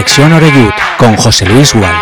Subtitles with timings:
[0.00, 1.94] Conexión Oreyud con José Luis Gual.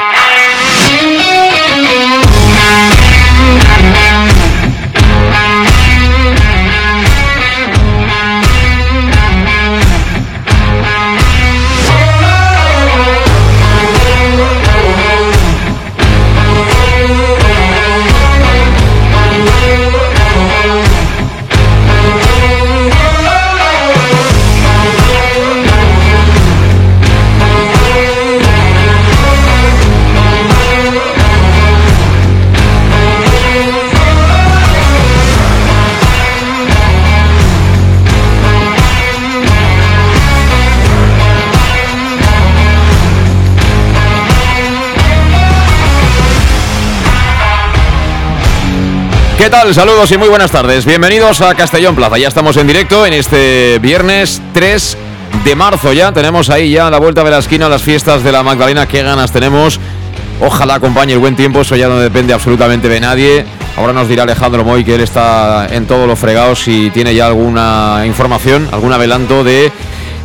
[49.49, 49.75] ¿Qué tal?
[49.75, 50.85] Saludos y muy buenas tardes.
[50.85, 52.19] Bienvenidos a Castellón Plaza.
[52.19, 54.99] Ya estamos en directo en este viernes 3
[55.43, 56.13] de marzo ya.
[56.13, 58.87] Tenemos ahí ya la vuelta de la esquina las fiestas de la Magdalena.
[58.87, 59.81] Qué ganas tenemos.
[60.43, 61.63] Ojalá acompañe el buen tiempo.
[61.63, 63.47] Eso ya no depende absolutamente de nadie.
[63.79, 67.29] Ahora nos dirá Alejandro Moy que él está en todos los fregados y tiene ya
[67.29, 69.73] alguna información, algún adelanto de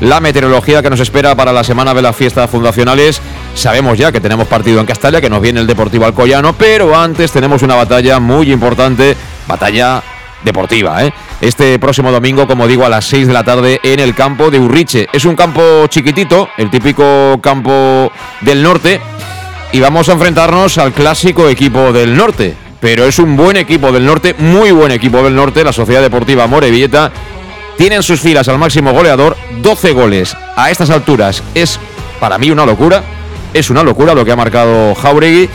[0.02, 3.22] la meteorología que nos espera para la semana de las fiestas fundacionales.
[3.56, 7.32] Sabemos ya que tenemos partido en Castalia, que nos viene el Deportivo Alcoyano, pero antes
[7.32, 9.16] tenemos una batalla muy importante,
[9.48, 10.02] batalla
[10.44, 11.14] deportiva, ¿eh?
[11.40, 14.60] Este próximo domingo, como digo, a las 6 de la tarde en el campo de
[14.60, 15.08] Urriche.
[15.14, 19.00] Es un campo chiquitito, el típico campo del norte,
[19.72, 22.56] y vamos a enfrentarnos al clásico equipo del norte.
[22.80, 26.48] Pero es un buen equipo del norte, muy buen equipo del norte, la Sociedad Deportiva
[26.48, 27.12] Morevieta.
[27.78, 30.36] Tiene en sus filas al máximo goleador, 12 goles.
[30.56, 31.80] A estas alturas es
[32.20, 33.04] para mí una locura
[33.54, 35.50] es una locura lo que ha marcado Jauregui.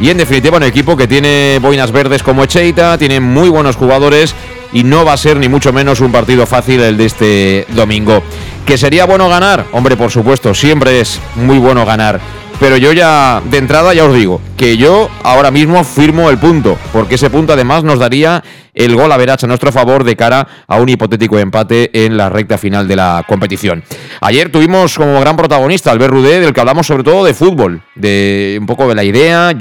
[0.00, 4.34] Y en definitiva, un equipo que tiene boinas verdes como Echeita, tiene muy buenos jugadores
[4.72, 8.22] y no va a ser ni mucho menos un partido fácil el de este domingo.
[8.66, 9.66] ¿Que sería bueno ganar?
[9.72, 12.20] Hombre, por supuesto, siempre es muy bueno ganar.
[12.60, 16.78] Pero yo ya, de entrada, ya os digo, que yo ahora mismo firmo el punto,
[16.92, 18.42] porque ese punto además nos daría
[18.72, 22.28] el gol a Verach a nuestro favor de cara a un hipotético empate en la
[22.28, 23.82] recta final de la competición.
[24.20, 28.56] Ayer tuvimos como gran protagonista Albert Rudé, del que hablamos sobre todo de fútbol, de
[28.60, 29.52] un poco de la idea.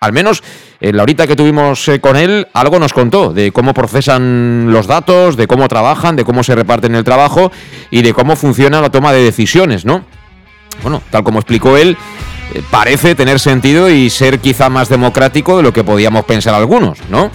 [0.00, 0.42] al menos
[0.80, 4.86] en la horita que tuvimos eh, con él, algo nos contó de cómo procesan los
[4.86, 7.50] datos, de cómo trabajan, de cómo se reparten el trabajo
[7.90, 10.04] y de cómo funciona la toma de decisiones, ¿no?
[10.82, 11.96] Bueno, tal como explicó él,
[12.54, 16.98] eh, parece tener sentido y ser quizá más democrático de lo que podíamos pensar algunos,
[17.10, 17.30] ¿no?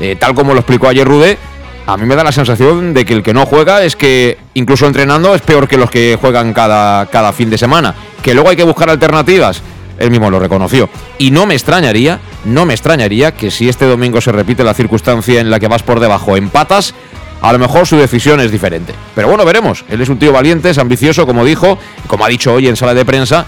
[0.00, 1.38] Eh, tal como lo explicó ayer Rude,
[1.86, 4.86] a mí me da la sensación de que el que no juega es que incluso
[4.86, 7.94] entrenando es peor que los que juegan cada, cada fin de semana.
[8.22, 9.62] Que luego hay que buscar alternativas.
[9.98, 10.88] Él mismo lo reconoció.
[11.16, 15.40] Y no me extrañaría, no me extrañaría que si este domingo se repite la circunstancia
[15.40, 16.94] en la que vas por debajo, empatas,
[17.40, 18.94] a lo mejor su decisión es diferente.
[19.14, 19.84] Pero bueno, veremos.
[19.88, 22.94] Él es un tío valiente, es ambicioso, como dijo, como ha dicho hoy en sala
[22.94, 23.46] de prensa.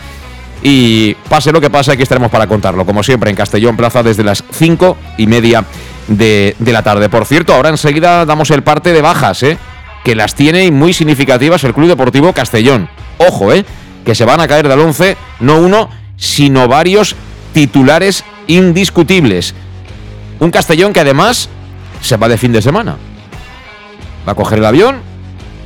[0.63, 4.23] Y pase lo que pase, aquí estaremos para contarlo, como siempre, en Castellón Plaza desde
[4.23, 5.65] las cinco y media
[6.07, 7.09] de, la tarde.
[7.09, 9.59] Por cierto, ahora enseguida damos el parte de bajas, ¿eh?
[10.05, 12.89] que las tiene muy significativas el Club Deportivo Castellón.
[13.19, 13.65] Ojo, ¿eh?
[14.05, 17.17] que se van a caer del 11, no uno, sino varios
[17.55, 19.55] titulares indiscutibles.
[20.41, 21.49] Un Castellón que además
[22.03, 22.97] se va de fin de semana
[24.27, 25.01] va a coger el avión.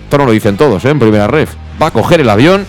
[0.04, 0.90] Esto no lo dicen todos, ¿eh?
[0.90, 1.54] en primera ref.
[1.80, 2.66] Va a coger el avión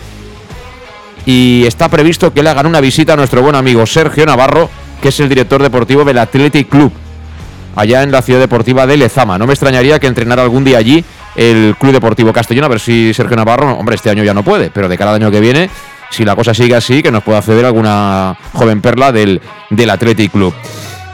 [1.26, 4.70] y está previsto que le hagan una visita a nuestro buen amigo Sergio Navarro,
[5.02, 6.92] que es el director deportivo del Athletic Club,
[7.74, 9.38] allá en la ciudad deportiva de Lezama.
[9.38, 11.04] No me extrañaría que entrenara algún día allí
[11.34, 14.70] el Club Deportivo Castellón, a ver si Sergio Navarro, hombre, este año ya no puede,
[14.70, 15.68] pero de cada año que viene,
[16.10, 20.32] si la cosa sigue así, que nos pueda acceder alguna joven perla del, del Athletic
[20.32, 20.54] Club.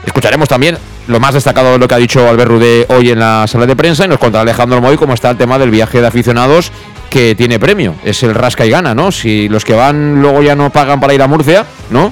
[0.05, 0.77] Escucharemos también
[1.07, 3.75] lo más destacado de lo que ha dicho Albert Rudé hoy en la sala de
[3.75, 6.71] prensa y nos contará Alejandro Moy cómo está el tema del viaje de aficionados
[7.09, 7.95] que tiene premio.
[8.03, 9.11] Es el rasca y gana, ¿no?
[9.11, 12.11] Si los que van luego ya no pagan para ir a Murcia, ¿no?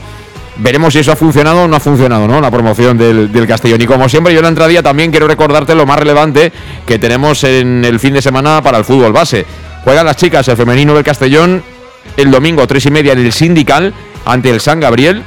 [0.57, 2.41] Veremos si eso ha funcionado o no ha funcionado, ¿no?
[2.41, 3.81] La promoción del, del Castellón.
[3.81, 6.52] Y como siempre, yo en la entradía también quiero recordarte lo más relevante
[6.85, 9.46] que tenemos en el fin de semana para el fútbol base.
[9.84, 11.64] Juegan las chicas, el femenino del Castellón,
[12.17, 13.93] el domingo tres y media en el Sindical
[14.26, 15.23] ante el San Gabriel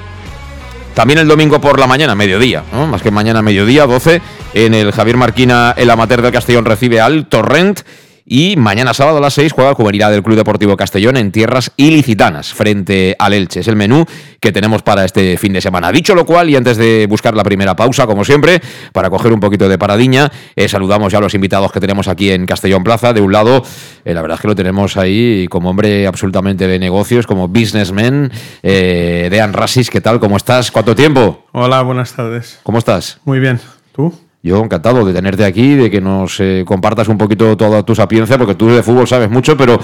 [0.95, 4.23] también el domingo por la mañana, mediodía, más que mañana, mediodía, 12,
[4.55, 7.81] en el Javier Marquina, el amateur del Castellón recibe al Torrent.
[8.27, 11.73] Y mañana sábado a las 6 juega el juvenil del Club Deportivo Castellón en tierras
[11.77, 13.61] ilicitanas frente al Elche.
[13.61, 14.07] Es el menú
[14.41, 15.93] que tenemos para este fin de semana.
[15.93, 18.63] Dicho lo cual, y antes de buscar la primera pausa, como siempre,
[18.93, 22.31] para coger un poquito de paradiña, eh, saludamos ya a los invitados que tenemos aquí
[22.31, 23.13] en Castellón Plaza.
[23.13, 23.63] De un lado,
[24.07, 28.33] eh, la verdad es que lo tenemos ahí como hombre absolutamente de negocios, como businessman,
[28.63, 30.19] eh, Dean Rasis, ¿qué tal?
[30.19, 30.71] ¿Cómo estás?
[30.71, 31.45] ¿Cuánto tiempo?
[31.53, 32.59] Hola, buenas tardes.
[32.63, 33.21] ¿Cómo estás?
[33.27, 33.61] Muy bien.
[33.93, 34.24] ¿Tú?
[34.45, 38.37] Yo encantado de tenerte aquí, de que nos eh, compartas un poquito toda tu sapiencia,
[38.37, 39.81] porque tú de fútbol sabes mucho, pero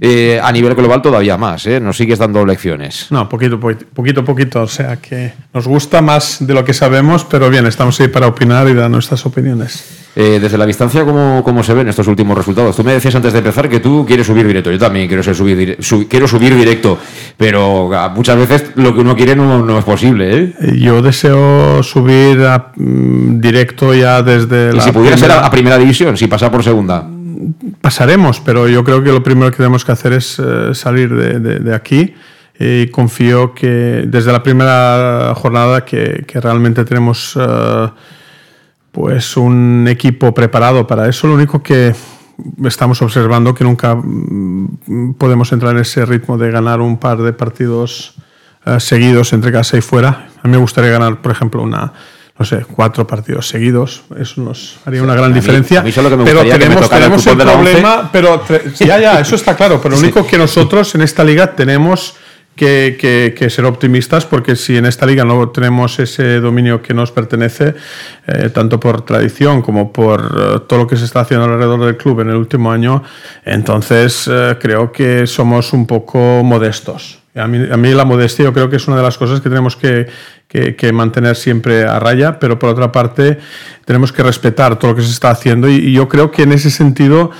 [0.00, 1.78] eh, a nivel global todavía más, ¿eh?
[1.78, 3.08] Nos sigues dando lecciones.
[3.10, 4.62] No, poquito, poquito, poquito.
[4.62, 8.28] O sea que nos gusta más de lo que sabemos, pero bien, estamos ahí para
[8.28, 10.07] opinar y dar nuestras opiniones.
[10.20, 12.74] Eh, desde la distancia, ¿cómo, ¿cómo, se ven estos últimos resultados?
[12.74, 14.68] Tú me decías antes de empezar que tú quieres subir directo.
[14.72, 15.78] Yo también quiero, ser subir,
[16.08, 16.98] quiero subir directo,
[17.36, 20.36] pero ah, muchas veces lo que uno quiere no, es posible.
[20.36, 20.76] ¿eh?
[20.76, 24.76] Yo deseo subir a, mm, directo ya desde...
[24.76, 27.06] ¿Y si pudiera ser a, primera división, si pasa por segunda?
[27.80, 31.72] Pasaremos, pero yo creo que lo primero que tenemos que hacer es eh, salir de,
[31.72, 32.12] aquí
[32.58, 37.38] y confío que desde la primera jornada que, realmente tenemos
[38.98, 41.28] pues un equipo preparado para eso.
[41.28, 41.94] Lo único que
[42.64, 47.32] estamos observando que nunca mm, podemos entrar en ese ritmo de ganar un par de
[47.32, 48.14] partidos
[48.66, 50.26] eh, seguidos entre casa y fuera.
[50.42, 51.92] A mí me gustaría ganar, por ejemplo, una
[52.36, 54.02] no sé, cuatro partidos seguidos.
[54.18, 55.84] Eso nos haría una gran diferencia.
[55.84, 58.42] pero tenemos, tenemos el problema, pero
[58.80, 59.80] ya, ya, eso está claro.
[59.80, 62.16] Pero lo único que nosotros en esta liga tenemos
[62.58, 67.74] que, ser optimistas porque si en esta liga no tenemos ese dominio que nos pertenece,
[68.26, 71.96] eh, tanto por tradición como por eh, todo lo que se está haciendo alrededor del
[71.96, 73.02] club en el último año,
[73.44, 77.20] entonces eh, creo que somos un poco modestos.
[77.34, 79.48] A mí, a mí, la modestia yo creo que es una de las cosas que
[79.48, 80.08] tenemos que,
[80.92, 83.38] mantener siempre a raya, pero por otra parte
[83.84, 86.70] tenemos que respetar todo lo que se está haciendo y yo creo que en ese
[86.70, 87.30] sentido...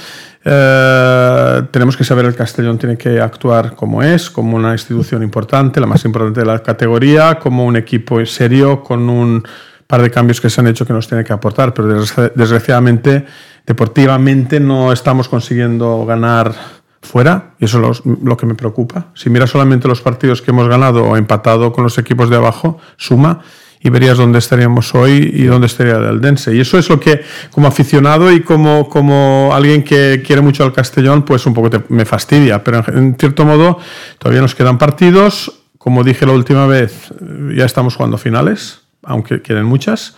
[1.71, 5.87] tenemos que saber el Castellón tiene que actuar como es, como una institución importante, la
[5.87, 9.43] más importante de la categoría, como un equipo serio, con un
[9.87, 12.05] par de cambios que se han hecho que nos tiene que aportar, pero
[12.35, 13.25] desgraciadamente,
[13.67, 16.55] deportivamente no estamos consiguiendo ganar
[17.01, 19.07] fuera, y eso es lo, que me preocupa.
[19.15, 22.79] Si mira solamente los partidos que hemos ganado o empatado con los equipos de abajo,
[22.97, 23.41] suma,
[23.81, 26.55] y verías dónde estaríamos hoy y dónde estaría el Dense.
[26.55, 30.73] Y eso es lo que, como aficionado y como, como alguien que quiere mucho al
[30.73, 32.65] Castellón, pues un poco me fastidia.
[32.65, 33.79] Pero en, cierto modo,
[34.19, 35.53] todavía nos quedan partidos.
[35.79, 37.13] Como dije la última vez,
[37.55, 40.17] ya estamos jugando finales, aunque quieren muchas.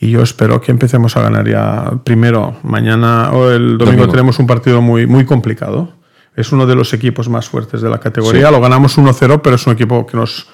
[0.00, 2.58] Y yo espero que empecemos a ganar ya primero.
[2.62, 5.94] Mañana o el domingo, tenemos un partido muy, muy complicado.
[6.36, 8.50] Es uno de los equipos más fuertes de la categoría.
[8.50, 10.46] Lo ganamos 1-0, pero es un equipo que nos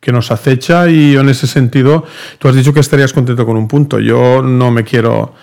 [0.00, 2.04] que nos acecha y en ese sentido,
[2.38, 4.00] tú has dicho que estarías contento con un punto.
[4.00, 5.34] Yo no me quiero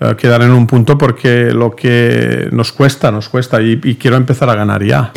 [0.00, 4.48] eh, quedar en un punto porque lo que nos cuesta, nos cuesta y, quiero empezar
[4.48, 5.12] a ganar ya.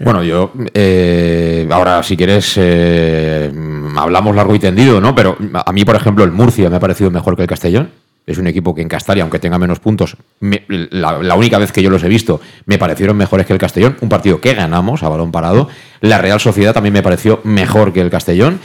[0.00, 3.52] Bueno, yo, eh, ahora si quieres, eh,
[3.96, 5.14] hablamos largo y tendido, ¿no?
[5.14, 8.38] Pero a mí, por ejemplo, el Murcia me ha parecido mejor que el Castellón es
[8.38, 12.04] un equipo que en Castalia, aunque tenga menos puntos, la, única vez que yo los
[12.04, 13.96] he visto, me parecieron mejores que el Castellón.
[14.00, 15.68] Un partido que ganamos a balón parado.
[16.00, 18.60] La Real Sociedad también me pareció mejor que el Castellón.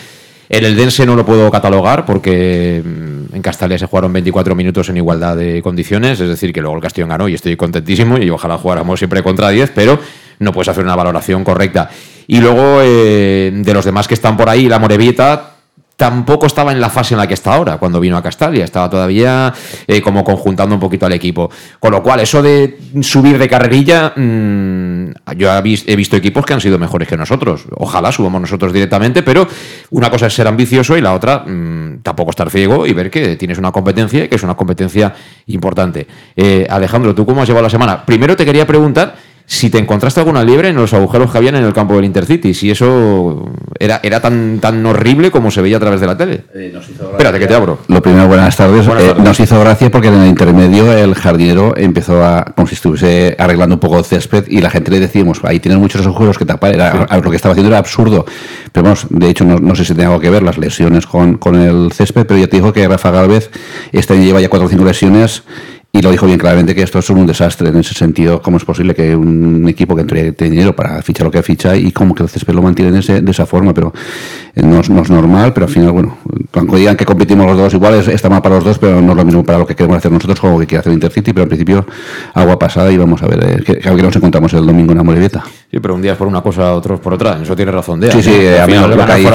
[0.50, 4.98] El Eldense no lo puedo catalogar porque mm, en Castalia se jugaron 24 minutos en
[4.98, 8.58] igualdad de condiciones, es decir, que luego el Castellón ganó y estoy contentísimo y ojalá
[8.58, 10.00] jugáramos siempre contra 10, pero
[10.40, 11.90] no puedes hacer una valoración correcta.
[12.28, 15.57] Y luego eh, de los demás que están por ahí, la Morevieta
[15.98, 18.64] tampoco estaba en la fase en la que está ahora, cuando vino a Castalia.
[18.64, 19.52] Estaba todavía
[19.88, 21.50] eh, como conjuntando un poquito al equipo.
[21.80, 26.62] Con lo cual, eso de subir de carrerilla, mm, yo he visto equipos que han
[26.62, 27.66] sido mejores que nosotros.
[27.76, 29.48] Ojalá subamos nosotros directamente, pero
[29.90, 33.36] una cosa es ser ambicioso y la otra, mm, tampoco estar ciego y ver que
[33.36, 35.16] tienes una competencia y que es una competencia
[35.48, 36.06] importante.
[36.36, 38.06] Eh, Alejandro, ¿tú cómo has llevado la semana?
[38.06, 39.16] Primero te quería preguntar
[39.50, 42.54] si te encontraste alguna liebre en los agujeros que habían en el campo del Intercity,
[42.54, 43.50] si eso
[43.80, 46.44] era, era tan, tan horrible como se veía a través de la tele.
[46.54, 47.80] Eh, Espérate, que te abro.
[47.88, 48.86] Lo primero, buenas tardes.
[48.86, 53.38] Eh, nos hizo gracia porque en el intermedio el jardinero empezó a, como si estuviese
[53.40, 56.44] arreglando un poco el césped y la gente le decíamos, ahí tienen muchos agujeros que
[56.44, 56.74] tapar.
[56.74, 58.26] Era, Lo que estaba haciendo era absurdo.
[58.74, 61.56] Pero vamos, de hecho, no, sé si tenía algo que ver las lesiones con, con
[61.56, 63.50] el césped, pero ya te dijo que Rafa Galvez
[63.94, 65.44] este año lleva ya cuatro o cinco lesiones
[65.98, 68.40] y lo dijo bien claramente que esto es un desastre en ese sentido.
[68.40, 71.92] ¿Cómo es posible que un equipo que entre dinero para fichar lo que ficha y
[71.92, 73.74] como que el césped lo mantiene de, esa forma?
[73.74, 73.92] Pero
[74.54, 76.20] eh, no es, normal, pero al final, bueno,
[76.54, 79.18] aunque digan que competimos los dos igual, está mal para los dos, pero no es
[79.18, 81.34] lo mismo para lo que queremos hacer nosotros como que quiere hacer Intercity.
[81.34, 81.88] Pero al principio,
[82.36, 85.46] agua pasada y vamos a ver eh, qué, nos encontramos el domingo en Amorebieta.
[85.70, 87.40] Sí, pero un día es por una cosa, otros por otra.
[87.42, 89.32] Eso tiene razón de Sí, sí, a mí lo que ha dicho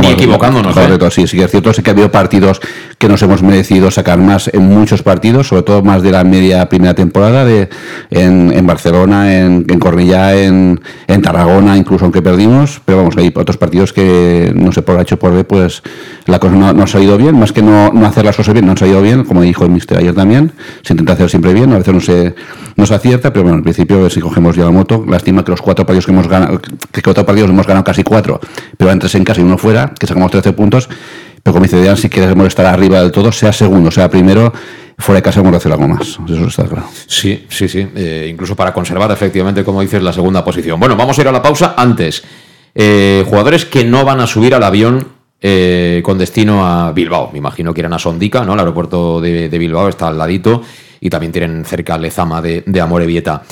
[0.00, 0.74] Ni equivocándonos.
[0.74, 1.10] ¿eh?
[1.10, 1.70] sí, sí, es cierto.
[1.74, 2.62] Sí que ha habido partidos
[2.98, 6.66] que nos hemos merecido sacar más en muchos partidos, sobre todo más de la media
[6.70, 7.68] primera temporada de,
[8.10, 10.80] en, Barcelona, en, en Cornellá, en,
[11.22, 15.34] Tarragona, incluso aunque perdimos, pero vamos, hay otros partidos que no sé por H por
[15.34, 15.82] B, pues
[16.26, 18.72] la cosa no, ha salido bien, más que no, no, hacer las cosas bien, no
[18.72, 20.52] han salido bien, como dijo el mister ayer también,
[20.82, 22.34] se intenta hacer siempre bien, a veces no se,
[22.76, 25.60] no se acierta, pero bueno, al principio si cogemos ya la moto, lástima que los
[25.66, 26.60] cuatro partidos que hemos ganado,
[26.92, 28.38] que cuatro partidos hemos ganado casi cuatro,
[28.76, 30.88] pero entre en casa y uno fuera, que sacamos 13 puntos,
[31.42, 34.52] pero como dice si queremos estar arriba del todo, sea segundo, sea primero,
[34.96, 36.20] fuera de casa vamos a hacer algo más.
[36.24, 36.86] Eso está claro.
[37.08, 37.84] Sí, sí, sí.
[37.96, 40.78] Eh, incluso para conservar efectivamente, como dices, la segunda posición.
[40.78, 42.22] Bueno, vamos a ir a la pausa antes.
[42.72, 45.08] Eh, jugadores que no van a subir al avión
[45.40, 47.30] eh, con destino a Bilbao.
[47.32, 48.52] Me imagino que irán a Sondica, ¿no?
[48.54, 50.62] El aeropuerto de, Bilbao está al ladito
[51.00, 53.42] y también tienen cerca Lezama de, de Amorebieta.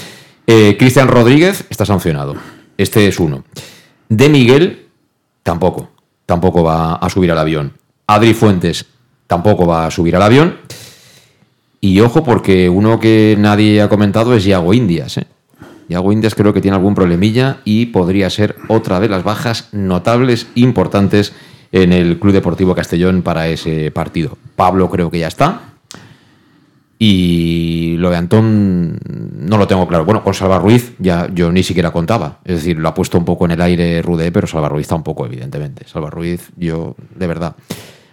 [0.46, 2.36] Cristian Rodríguez está sancionado.
[2.76, 3.44] Este es uno.
[4.08, 4.86] De Miguel,
[5.42, 5.90] tampoco.
[6.26, 7.72] Tampoco va a subir al avión.
[8.06, 8.86] Adri Fuentes
[9.26, 10.56] tampoco va a subir al avión.
[11.80, 15.18] Y ojo, porque uno que nadie ha comentado es Yago Indias.
[15.18, 15.26] ¿eh?
[15.88, 20.46] Yago Indias creo que tiene algún problemilla y podría ser otra de las bajas notables,
[20.54, 21.32] importantes
[21.72, 24.38] en el Club Deportivo Castellón para ese partido.
[24.56, 25.73] Pablo creo que ya está.
[27.06, 30.06] Y lo de Antón no lo tengo claro.
[30.06, 32.38] Bueno, con Salva Ruiz ya yo ni siquiera contaba.
[32.46, 35.26] Es decir, lo ha puesto un poco en el aire Rude, pero Salva Ruiz tampoco,
[35.26, 35.86] evidentemente.
[35.86, 37.56] Salva Ruiz, yo, de verdad.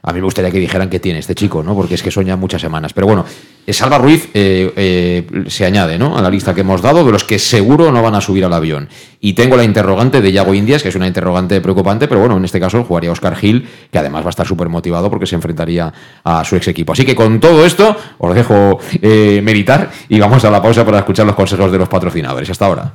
[0.03, 1.75] A mí me gustaría que dijeran que tiene este chico, ¿no?
[1.75, 2.91] Porque es que sueña muchas semanas.
[2.91, 3.24] Pero bueno,
[3.67, 6.17] eh, Salva Ruiz eh, eh, se añade, ¿no?
[6.17, 8.53] A la lista que hemos dado de los que seguro no van a subir al
[8.53, 8.89] avión.
[9.20, 12.46] Y tengo la interrogante de Yago Indias, que es una interrogante preocupante, pero bueno, en
[12.46, 15.93] este caso jugaría Oscar Gil, que además va a estar súper motivado porque se enfrentaría
[16.24, 16.93] a su ex equipo.
[16.93, 21.27] Así que con todo esto, os dejo meditar y vamos a la pausa para escuchar
[21.27, 22.50] los consejos de los patrocinadores.
[22.50, 22.93] Hasta ahora.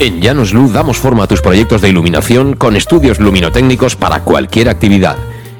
[0.00, 4.68] En Llanos Luz damos forma a tus proyectos de iluminación con estudios luminotécnicos para cualquier
[4.68, 5.16] actividad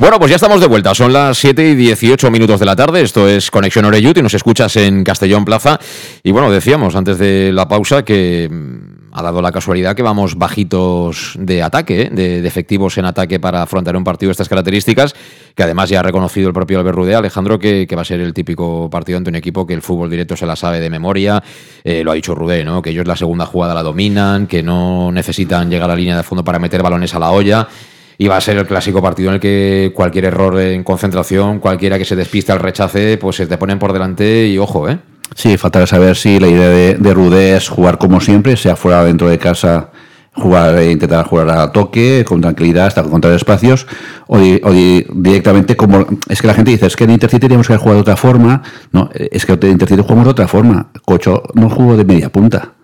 [0.00, 0.94] Bueno, pues ya estamos de vuelta.
[0.94, 3.02] Son las 7 y 18 minutos de la tarde.
[3.02, 5.78] Esto es Conexión Oreyut y nos escuchas en Castellón Plaza.
[6.22, 10.36] Y bueno, decíamos antes de la pausa que mm, ha dado la casualidad que vamos
[10.38, 12.10] bajitos de ataque, ¿eh?
[12.10, 15.14] de, efectivos en ataque para afrontar un partido de estas características,
[15.54, 18.20] que además ya ha reconocido el propio Albert Rudé, Alejandro, que, que, va a ser
[18.20, 21.42] el típico partido ante un equipo que el fútbol directo se la sabe de memoria.
[21.84, 22.80] Eh, lo ha dicho Rudé, ¿no?
[22.80, 26.22] Que ellos la segunda jugada la dominan, que no necesitan llegar a la línea de
[26.22, 27.68] fondo para meter balones a la olla
[28.20, 31.96] y va a ser el clásico partido en el que cualquier error en concentración, cualquiera
[31.96, 34.98] que se despiste al rechace, pues se te ponen por delante y ojo, ¿eh?
[35.34, 39.04] Sí, falta saber si la idea de, de es jugar como siempre, sea fuera o
[39.06, 39.88] dentro de casa,
[40.34, 43.86] jugar e intentar jugar a toque, con tranquilidad, hasta encontrar espacios,
[44.26, 46.04] o, di, o di, directamente como...
[46.28, 48.62] Es que la gente dice, es que en Intercity teníamos que jugar de otra forma.
[48.92, 50.90] No, es que en Intercity jugamos de otra forma.
[51.06, 52.74] Cocho no jugó de media punta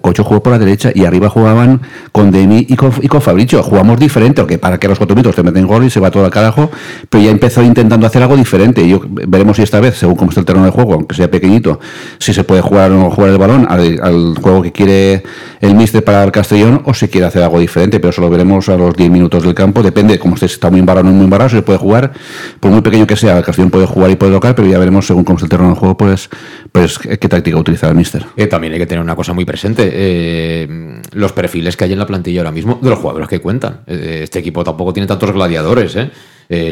[0.00, 1.80] Cocho jugó por la derecha y arriba jugaban
[2.12, 3.62] con Demi y con, Fabricio.
[3.62, 6.24] Jugamos diferente, aunque para que los cuatro minutos te meten gol y se va todo
[6.24, 6.70] al carajo,
[7.08, 8.86] pero ya empezó intentando hacer algo diferente.
[8.88, 11.80] Yo veremos si esta vez, según cómo está el terreno de juego, aunque sea pequeñito,
[12.18, 15.24] si se puede jugar o no jugar el balón al, juego que quiere
[15.60, 18.68] el míster para el Castellón o si quiere hacer algo diferente, pero eso lo veremos
[18.68, 19.82] a los 10 minutos del campo.
[19.82, 22.12] Depende, como esté, está muy embarrado o no muy embarrado, si se puede jugar,
[22.60, 25.06] por muy pequeño que sea, el Castellón puede jugar y puede tocar, pero ya veremos
[25.06, 26.30] según cómo está el terreno de juego, pues,
[26.72, 28.24] pues qué táctica utiliza el míster.
[28.36, 29.90] Eh, también hay que tener una cosa muy presente.
[29.92, 33.80] Eh, los perfiles que hay en la plantilla ahora mismo de los jugadores que cuentan.
[33.86, 35.96] Eh, este equipo tampoco tiene tantos gladiadores.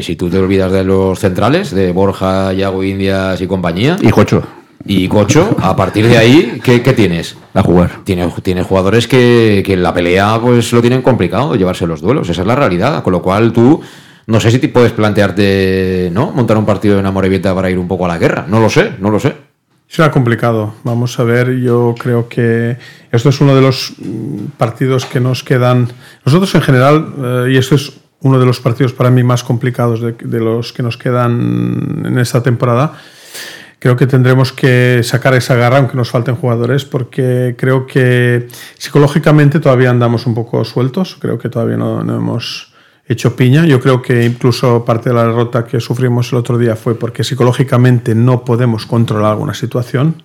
[0.01, 3.97] si tú te olvidas de los centrales, de Borja, Yago Indias y compañía.
[4.01, 4.43] Y Cocho.
[4.85, 7.35] Y Cocho, a partir de ahí, ¿qué, tienes?
[7.53, 8.03] A jugar.
[8.05, 12.29] Tienes tiene jugadores que, que en la pelea pues lo tienen complicado llevarse los duelos.
[12.29, 13.03] Esa es la realidad.
[13.03, 13.81] Con lo cual tú
[14.27, 16.31] no sé si te puedes plantearte, ¿no?
[16.31, 18.45] Montar un partido de una Morevieta para ir un poco a la guerra.
[18.47, 19.48] No lo sé, no lo sé.
[19.91, 20.75] Será complicado.
[20.83, 22.77] Vamos a ver, yo creo que
[23.11, 25.87] esto es uno de los mm, partidos que nos quedan.
[26.23, 29.99] Nosotros en general, eh, y esto es uno de los partidos para mí más complicados
[29.99, 32.93] de, los que nos quedan en esta temporada,
[33.79, 38.47] creo que tendremos que sacar esa garra, aunque nos falten jugadores, porque creo que
[38.77, 41.17] psicológicamente todavía andamos un poco sueltos.
[41.19, 42.68] Creo que todavía no hemos
[43.09, 43.65] hecho piña.
[43.65, 47.23] Yo creo que incluso parte de la derrota que sufrimos el otro día fue porque
[47.23, 50.21] psicológicamente no podemos controlar alguna situación.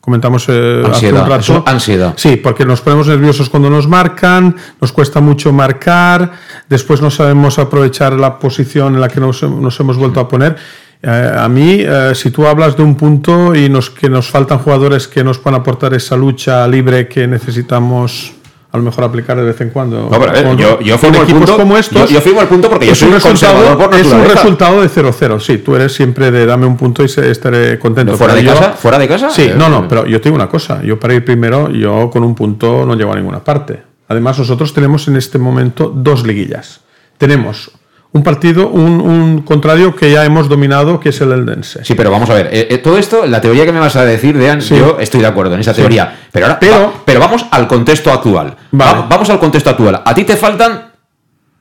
[0.00, 1.64] Comentamos eh, hace un rato.
[1.66, 2.14] ansiedad.
[2.16, 6.30] Sí, porque nos ponemos nerviosos cuando nos marcan, nos cuesta mucho marcar,
[6.68, 10.56] después no sabemos aprovechar la posición en la que nos, hemos vuelto a poner.
[11.02, 14.58] Eh, a mí, eh, si tú hablas de un punto y nos, que nos faltan
[14.58, 18.37] jugadores que nos puedan aportar esa lucha libre que necesitamos
[18.70, 20.08] a lo mejor aplicar de vez en cuando.
[20.10, 22.10] No, pero yo, yo firmo el punto, como estos.
[22.10, 25.40] Yo, firmo el punto porque yo soy un resultado, por Es un resultado de 0-0.
[25.40, 28.16] Sí, tú eres siempre de dame un punto y estaré contento.
[28.16, 28.72] ¿Fuera de casa?
[28.72, 29.30] ¿Fuera de casa?
[29.30, 30.82] Sí, eh, no, no, pero yo te digo una cosa.
[30.82, 33.82] Yo para ir primero, yo con un punto no llego a ninguna parte.
[34.08, 36.80] Además, nosotros tenemos en este momento dos liguillas.
[37.16, 37.72] Tenemos
[38.12, 41.84] un partido, un, contrario que ya hemos dominado, que es el Eldense.
[41.84, 44.04] Sí, pero vamos a ver, eh, eh, todo esto, la teoría que me vas a
[44.04, 46.18] decir, Dean, yo estoy de acuerdo en esa teoría.
[46.32, 48.56] Pero ahora, pero, pero vamos al contexto actual.
[48.72, 50.02] vamos al contexto actual.
[50.04, 50.92] A ti te faltan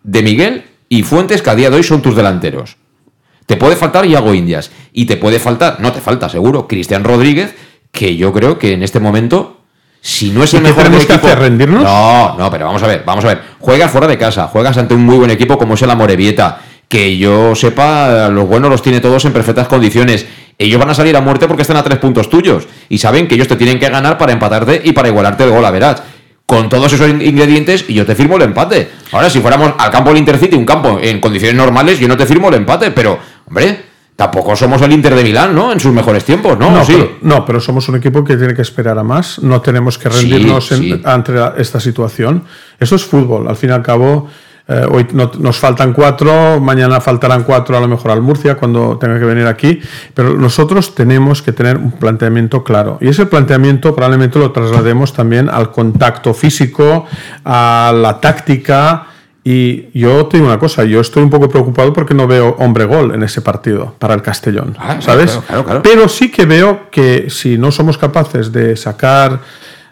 [0.03, 2.77] de Miguel y Fuentes, que a día de hoy son tus delanteros.
[3.45, 4.71] Te puede faltar Iago Indias.
[4.93, 7.55] Y te puede faltar, no te falta seguro, Cristian Rodríguez,
[7.91, 9.57] que yo creo que en este momento
[10.08, 11.28] si no es el mejor equipo.
[11.36, 11.84] rendirnos?
[11.84, 13.41] No, no, pero vamos a ver, vamos a ver.
[13.60, 16.62] Juegas fuera de casa, juegas ante un muy buen equipo como es el Amorebieta.
[16.88, 20.26] Que yo sepa, los buenos los tiene todos en perfectas condiciones.
[20.58, 22.70] Ellos van a salir a muerte porque están a tres puntos tuyos.
[22.88, 25.65] Y saben que ellos te tienen que ganar para empatarte y para igualarte el gol,
[25.65, 26.02] a verás.
[26.46, 28.89] Con todos esos ingredientes, y yo te firmo el empate.
[29.12, 32.26] Ahora, si fuéramos al campo del Intercity, un campo en condiciones normales, yo no te
[32.26, 33.82] firmo el empate, pero, hombre,
[34.17, 35.71] Tampoco somos el Inter de Milán, ¿no?
[35.71, 36.71] En sus mejores tiempos, ¿no?
[36.71, 36.93] No, sí.
[36.93, 39.38] pero, no pero somos un equipo que tiene que esperar a más.
[39.43, 40.71] No tenemos que rendirnos
[41.03, 42.43] ante esta situación.
[42.80, 43.47] Eso es fútbol.
[43.47, 44.27] Al fin y al cabo,
[44.67, 49.19] eh, hoy nos faltan cuatro, mañana faltarán cuatro a lo mejor al Murcia cuando tenga
[49.19, 49.80] que venir aquí.
[50.15, 52.97] Pero nosotros tenemos que tener un planteamiento claro.
[52.99, 57.06] Y ese planteamiento probablemente lo traslademos también al contacto físico,
[57.45, 59.10] a la táctica
[59.49, 62.83] y yo te digo una cosa, yo estoy un poco preocupado porque no veo hombre
[62.83, 65.39] gol en ese partido para el Castellón, ah, ¿sabes?
[65.83, 69.39] Pero sí que veo que si no somos capaces de sacar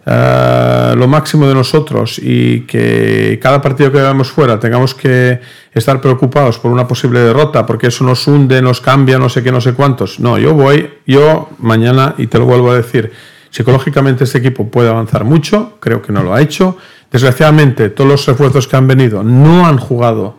[0.06, 5.40] eh, lo máximo de nosotros y que cada partido que veamos fuera tengamos que
[5.74, 9.54] estar preocupados por una posible derrota, porque eso nos hunde, nos cambia, no sé qué,
[9.54, 10.20] no sé cuántos.
[10.20, 13.14] No, yo voy, yo mañana, y te lo vuelvo a decir,
[13.52, 16.78] psicológicamente este equipo puede avanzar mucho, creo que no lo ha hecho
[17.16, 20.36] Desgraciadamente, todos los refuerzos que han venido no han jugado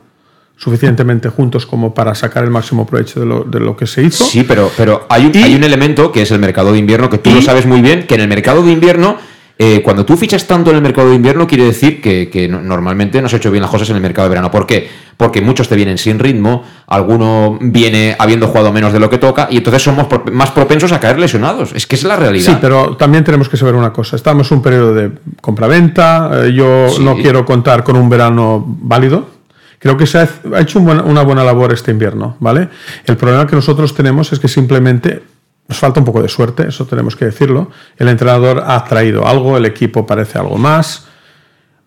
[0.59, 4.27] suficientemente juntos como para sacar el máximo provecho de lo, de lo que se hizo.
[4.27, 7.17] Sí, pero, pero hay, un, hay un elemento que es el mercado de invierno, que
[7.17, 9.17] tú lo sabes muy bien, que en el mercado de invierno
[9.59, 13.27] eh, cuando tú fichas tanto en el mercado de invierno, quiere decir que, normalmente no
[13.27, 14.51] has hecho bien las cosas en el mercado de verano.
[14.51, 14.89] ¿Por qué?
[15.17, 19.49] Porque muchos te vienen sin ritmo, alguno viene habiendo jugado menos de lo que toca,
[19.51, 21.73] y entonces somos más propensos a caer lesionados.
[21.75, 22.53] Es que es la realidad.
[22.53, 24.17] Sí, pero también tenemos que saber una cosa.
[24.17, 26.31] Estamos en un periodo de compraventa.
[26.35, 29.37] Eh, yo no quiero contar con un verano válido.
[29.79, 32.69] Creo que se ha, hecho una buena labor este invierno, ¿vale?
[33.05, 35.23] El problema que nosotros tenemos es que simplemente
[35.69, 37.71] nos falta un poco de suerte, eso tenemos que decirlo.
[37.97, 41.07] El entrenador ha traído algo, el equipo parece algo más,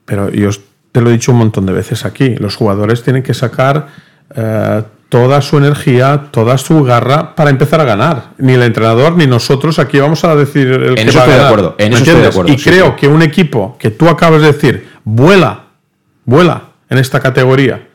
[0.05, 0.49] pero yo
[0.91, 3.87] te lo he dicho un montón de veces aquí, los jugadores tienen que sacar
[4.35, 8.31] eh, toda su energía, toda su garra para empezar a ganar.
[8.37, 11.75] Ni el entrenador ni nosotros aquí vamos a decir el en eso estoy de acuerdo.
[11.77, 12.51] En eso estoy de acuerdo.
[12.51, 15.65] Y creo que un equipo que tú acabas de decir vuela,
[16.25, 17.87] vuela en esta categoría.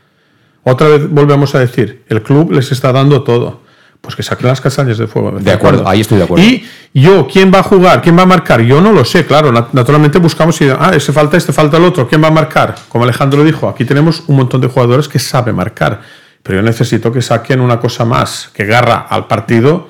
[0.62, 3.63] Otra vez volvemos a decir, el club les está dando todo
[4.04, 5.32] pues que saquen las castañas de fuego.
[5.40, 6.44] De acuerdo, ahí estoy de acuerdo.
[6.44, 6.62] Y
[6.92, 8.02] yo, ¿quién va a jugar?
[8.02, 8.60] ¿Quién va a marcar?
[8.60, 9.50] Yo no lo sé, claro.
[9.72, 12.06] Naturalmente buscamos y, ah, ese falta este, falta el otro.
[12.06, 12.74] ¿Quién va a marcar?
[12.90, 16.02] Como Alejandro dijo, aquí tenemos un montón de jugadores que saben marcar.
[16.42, 19.88] Pero yo necesito que saquen una cosa más, que garra al partido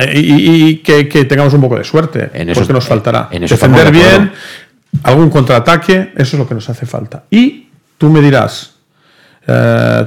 [0.00, 2.30] eh, y, que, tengamos un poco de suerte.
[2.32, 3.28] En eso, porque nos faltará.
[3.30, 4.32] En Defender bien,
[5.02, 7.24] algún contraataque, eso es lo que nos hace falta.
[7.30, 7.66] Y
[7.98, 8.71] tú me dirás,
[9.46, 10.06] eh,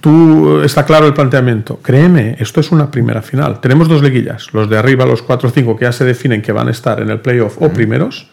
[0.00, 1.80] tú está claro el planteamiento.
[1.82, 3.60] Créeme, esto es una primera final.
[3.60, 6.52] Tenemos dos liguillas, los de arriba, los 4 o 5 que ya se definen que
[6.52, 8.28] van a estar en el playoff o primeros,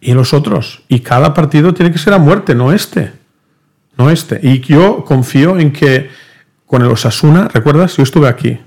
[0.00, 0.82] y los otros.
[0.88, 3.12] Y cada partido tiene que ser a muerte, no este.
[3.96, 4.40] No este.
[4.42, 6.10] Y yo confío en que
[6.66, 7.96] con el Osasuna, ¿recuerdas?
[7.96, 8.58] Yo estuve aquí.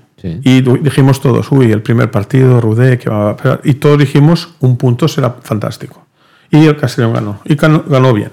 [0.42, 3.60] Y dijimos todos, uy, el primer partido, Rudé, que va a...
[3.62, 6.04] Y todos dijimos, un punto será fantástico.
[6.50, 7.40] Y el Castellón ganó.
[7.44, 8.30] Y ganó bien.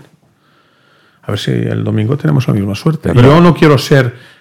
[1.23, 3.11] A ver si el domingo tenemos la misma suerte.
[3.15, 4.33] yo no quiero ser.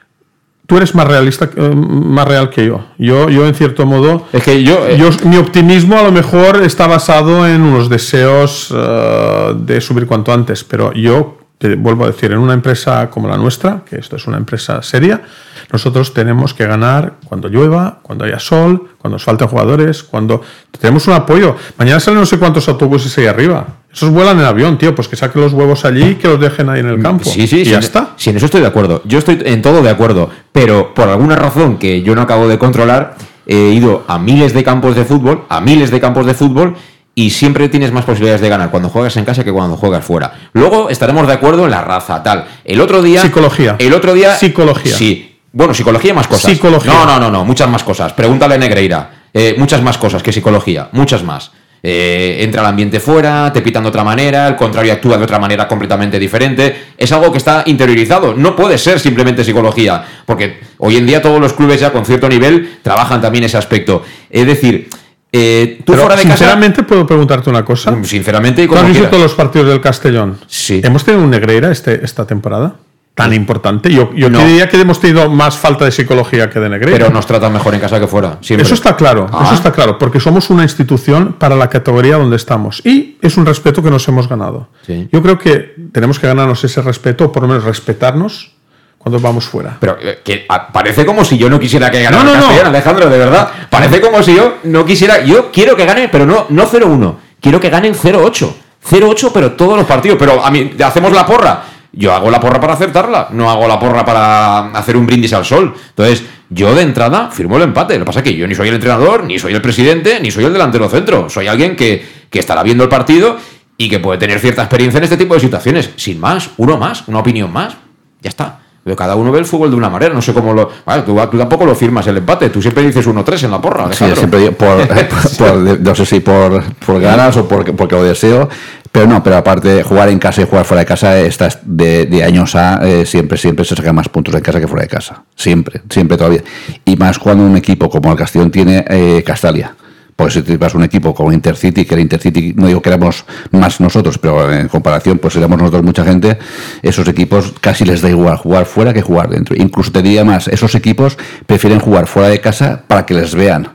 [0.67, 2.85] Tú eres más realista, eh, más real que yo.
[2.99, 4.27] Yo, yo en cierto modo.
[4.33, 9.55] Es que yo, eh, mi optimismo a lo mejor está basado en unos deseos eh,
[9.59, 13.37] de subir cuanto antes, pero yo te vuelvo a decir, en una empresa como la
[13.37, 15.23] nuestra, que esto es una empresa seria,
[15.71, 20.43] nosotros tenemos que ganar cuando llueva, cuando haya sol, cuando nos falten jugadores, cuando
[20.81, 21.55] tenemos un apoyo.
[21.79, 23.65] Mañana salen no sé cuántos autobuses ahí arriba.
[23.93, 24.95] Esos vuelan en avión, tío.
[24.95, 27.29] Pues que saquen los huevos allí y que los dejen ahí en el campo.
[27.29, 28.15] Sí, sí, y ya está.
[28.17, 29.03] Sí, en eso estoy de acuerdo.
[29.05, 30.31] Yo estoy en todo de acuerdo.
[30.53, 34.65] Pero por alguna razón que yo no acabo de controlar, he ido a miles de
[34.65, 36.77] campos de fútbol, a miles de campos de fútbol,
[37.15, 40.33] y siempre tienes más posibilidades de ganar cuando juegas en casa que cuando juegas fuera.
[40.55, 42.47] Luego estaremos de acuerdo en la raza, tal.
[42.65, 43.21] El otro día.
[43.21, 43.77] Psicología.
[43.79, 44.35] El otro día.
[44.37, 44.95] Psicología.
[44.95, 46.51] Sí, bueno, psicología más cosas.
[46.51, 46.93] Psicología.
[46.93, 48.15] No, no, no, no, muchas más cosas.
[48.15, 49.11] Pregúntale a Negreira.
[49.35, 51.53] Eh, muchas más cosas que psicología, muchas más.
[51.85, 55.41] Eh, entra al ambiente fuera, te pitan de otra manera, el contrario actúa de otra
[55.41, 56.93] manera completamente diferente.
[56.97, 58.35] Es algo que está interiorizado.
[58.35, 62.29] No puede ser simplemente psicología, porque hoy en día todos los clubes ya con cierto
[62.29, 64.05] nivel trabajan también ese aspecto.
[64.31, 64.89] Es decir,
[65.33, 67.91] eh, tú fuera de sinceramente, puedo preguntarte una cosa.
[67.91, 70.39] Mm, sinceramente, y como ¿Tú has visto todos los partidos del Castellón?
[70.47, 70.81] Sí.
[70.85, 72.77] ¿Hemos tenido un Negreira este, esta temporada?
[73.15, 73.93] Tan importante.
[73.93, 76.99] Yo, yo diría que hemos tenido más falta de psicología que de Negreira.
[76.99, 78.39] Pero nos tratan mejor en casa que fuera.
[78.41, 79.55] Eso está claro, eso ah.
[79.55, 82.81] está claro, porque somos una institución para la categoría donde estamos.
[82.85, 84.69] Y es un respeto que nos hemos ganado.
[85.11, 88.53] Yo creo que tenemos que ganarnos ese respeto, o por lo menos respetarnos
[88.97, 89.77] cuando vamos fuera.
[89.81, 93.11] Pero eh, que ah, parece como si yo no quisiera que ganara no, no, Alejandro,
[93.11, 93.51] de verdad.
[93.69, 95.25] Parece como si yo no quisiera.
[95.25, 97.17] Yo quiero que gane, pero no, no 0-1.
[97.41, 98.53] Quiero que ganen 0-8.
[98.89, 100.17] 0-8, pero todos los partidos.
[100.19, 103.79] Pero a mí, hacemos la porra yo hago la porra para acertarla, no hago la
[103.79, 105.75] porra para hacer un brindis al sol.
[105.91, 107.95] Entonces, yo de entrada firmo el empate.
[107.95, 110.31] Lo que pasa es que yo ni soy el entrenador, ni soy el presidente, ni
[110.31, 111.29] soy el delantero centro.
[111.29, 113.37] Soy alguien que, que estará viendo el partido
[113.77, 115.91] y que puede tener cierta experiencia en este tipo de situaciones.
[115.97, 117.77] Sin más, uno más, una opinión más.
[118.21, 118.61] Ya está.
[118.85, 120.69] Pero cada uno ve el fútbol de una manera, no sé cómo lo.
[120.85, 123.85] Vale, tú, tampoco lo firmas el empate, tú siempre dices 1-3 en la porra.
[123.85, 124.17] Alejandro.
[124.17, 124.51] Sí, siempre
[125.39, 128.49] por, no sé si por, por ganas o porque, porque lo deseo,
[128.93, 132.55] pero no, pero aparte jugar en casa y jugar fuera de casa, estás de, años
[132.55, 135.23] a eh, siempre, siempre se saca más puntos en casa que fuera de casa.
[135.35, 136.43] Siempre, siempre todavía.
[136.85, 139.75] Y más cuando un equipo como el Castellón tiene eh, Castalia.
[140.15, 143.81] Pues si vas un equipo como Intercity, que el Intercity, no digo que éramos más
[143.81, 146.39] nosotros, pero en comparación, pues éramos nosotros mucha gente,
[146.83, 149.57] esos equipos casi les da igual jugar fuera que jugar dentro.
[149.57, 153.69] Incluso te diría más, esos equipos prefieren jugar fuera de casa para que les vean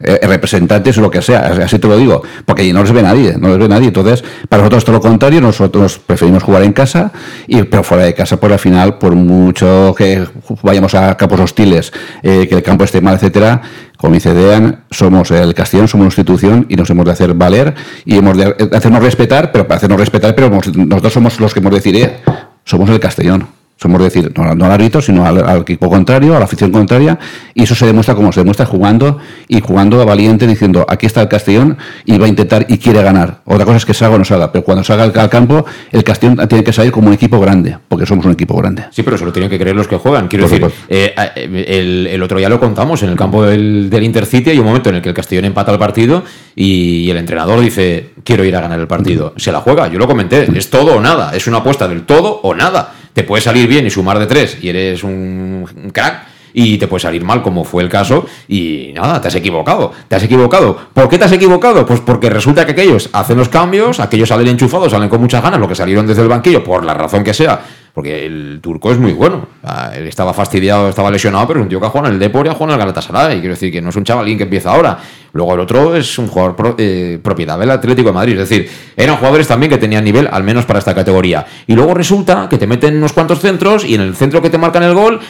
[0.00, 3.48] representantes o lo que sea, así te lo digo, porque no les ve nadie, no
[3.48, 3.88] les ve nadie.
[3.88, 7.12] Entonces, para nosotros todo lo contrario, nosotros preferimos jugar en casa,
[7.46, 10.26] y, pero fuera de casa, por al final, por mucho que
[10.62, 13.62] vayamos a campos hostiles, eh, que el campo esté mal, etcétera,
[13.96, 17.74] como dice Dean, somos el Castellón, somos una institución y nos hemos de hacer valer
[18.04, 21.70] y hemos de hacernos respetar, pero para hacernos respetar, pero nosotros somos los que hemos
[21.70, 22.20] de decir, eh,
[22.64, 23.63] somos el Castellón.
[23.76, 27.18] Somos decir, no, al árbitro, sino al, equipo contrario, a la afición contraria,
[27.54, 31.22] y eso se demuestra como se demuestra jugando y jugando a valiente, diciendo aquí está
[31.22, 33.40] el Castellón y va a intentar y quiere ganar.
[33.44, 36.46] Otra cosa es que salga o no salga, pero cuando salga al, campo, el Castellón
[36.48, 38.84] tiene que salir como un equipo grande, porque somos un equipo grande.
[38.90, 40.28] Sí, pero eso lo tienen que creer los que juegan.
[40.28, 44.50] Quiero decir, eh, eh, el, otro día lo contamos en el campo del, del Intercity,
[44.50, 46.22] hay un momento en el que el Castellón empata el partido
[46.54, 49.34] y el entrenador dice, quiero ir a ganar el partido.
[49.36, 52.40] Se la juega, yo lo comenté, es todo o nada, es una apuesta del todo
[52.42, 56.78] o nada te puede salir bien y sumar de tres y eres un crack y
[56.78, 59.92] te puede salir mal, como fue el caso, y nada, te has equivocado.
[60.06, 60.78] Te has equivocado.
[60.94, 61.84] ¿Por qué te has equivocado?
[61.84, 65.58] Pues porque resulta que aquellos hacen los cambios, aquellos salen enchufados, salen con muchas ganas,
[65.58, 67.60] lo que salieron desde el banquillo, por la razón que sea,
[67.94, 69.46] porque el turco es muy bueno.
[69.94, 72.44] Él estaba fastidiado, estaba lesionado, pero es un tío que ha jugado en el Depor
[72.44, 73.38] y ha jugado el Galatasaray.
[73.38, 74.98] Quiero decir que no es un chavalín que empieza ahora.
[75.32, 78.32] Luego el otro es un jugador eh, propiedad del Atlético de Madrid.
[78.32, 81.46] Es decir, eran jugadores también que tenían nivel, al menos para esta categoría.
[81.68, 84.58] Y luego resulta que te meten unos cuantos centros y en el centro que te
[84.58, 85.20] marcan el gol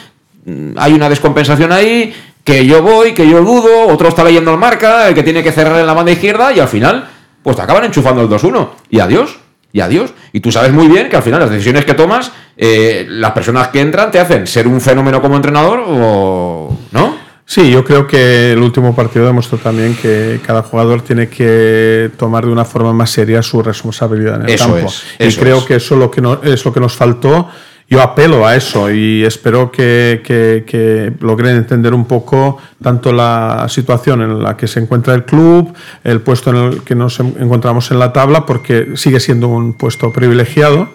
[0.45, 4.57] mm, hay una descompensación ahí, que yo voy, que yo dudo, otro está leyendo el
[4.57, 7.07] marca, el que tiene que cerrar en la banda izquierda y al final,
[7.43, 8.69] pues te acaban enchufando el 2-1.
[8.89, 9.44] Y adiós,
[9.75, 10.13] y adiós.
[10.31, 13.67] Y tú sabes muy bien que al final las decisiones que tomas, eh, las personas
[13.67, 16.77] que entran te hacen ser un fenómeno como entrenador o...
[16.93, 17.17] ¿No?
[17.45, 22.45] Sí, yo creo que el último partido demostró también que cada jugador tiene que tomar
[22.45, 24.87] de una forma más seria su responsabilidad en el Eso campo.
[25.19, 25.63] es, y creo es.
[25.65, 27.49] que eso lo que no- es lo que nos faltó.
[27.87, 34.41] Yo apelo a eso y espero que, logren entender un poco tanto la situación en
[34.41, 35.71] la que se encuentra el club,
[36.03, 39.73] el puesto en el que nos en- encontramos en la tabla, porque sigue siendo un
[39.73, 40.89] puesto privilegiado,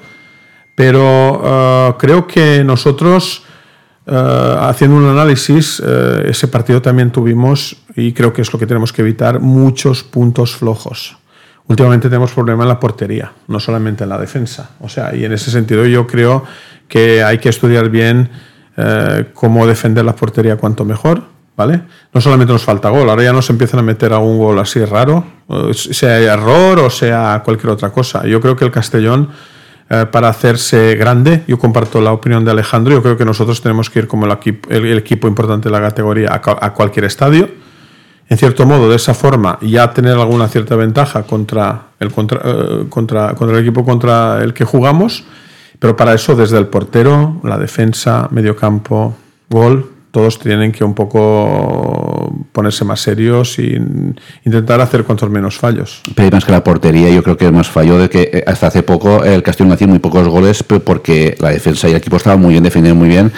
[0.75, 3.45] pero eh, creo que nosotros,
[4.07, 8.67] eh, haciendo un análisis, eh, ese partido también tuvimos, y creo que es lo que
[8.67, 11.17] tenemos que evitar, muchos puntos flojos.
[11.71, 14.71] Últimamente tenemos problema en la portería, no solamente en la defensa.
[14.81, 16.45] O sea, y en ese sentido yo creo
[16.89, 18.29] que hay que estudiar bien
[18.77, 21.23] eh, cómo defender la portería cuanto mejor,
[21.57, 21.81] ¿vale?
[22.13, 24.85] No solamente nos falta gol, ahora ya nos empiezan a meter a un gol así
[24.85, 28.27] raro, eh, sea error o sea cualquier otra cosa.
[28.27, 29.29] Yo creo que el Castellón
[29.93, 31.43] eh, para hacerse grande.
[31.49, 32.95] Yo comparto la opinión de Alejandro.
[32.95, 36.41] Yo creo que nosotros tenemos que ir como el, equipo, importante de la categoría a,
[36.41, 37.49] ca- a cualquier estadio.
[38.31, 42.85] En cierto modo, de esa forma, ya tener alguna cierta ventaja contra el, contra, eh,
[42.89, 45.25] contra, contra el equipo contra el que jugamos.
[45.81, 49.17] Pero para eso, desde el portero, la defensa, medio campo,
[49.49, 53.77] gol, todos tienen que un poco ponerse más serios y
[54.45, 56.03] intentar hacer cuantos menos fallos.
[56.15, 58.45] Pero hay más que la portería, yo creo que es más fallo de que eh,
[58.47, 62.17] hasta hace poco el Castellón hacía muy pocos goles porque la defensa y el equipo
[62.17, 63.33] estaban muy bien, defendiendo muy bien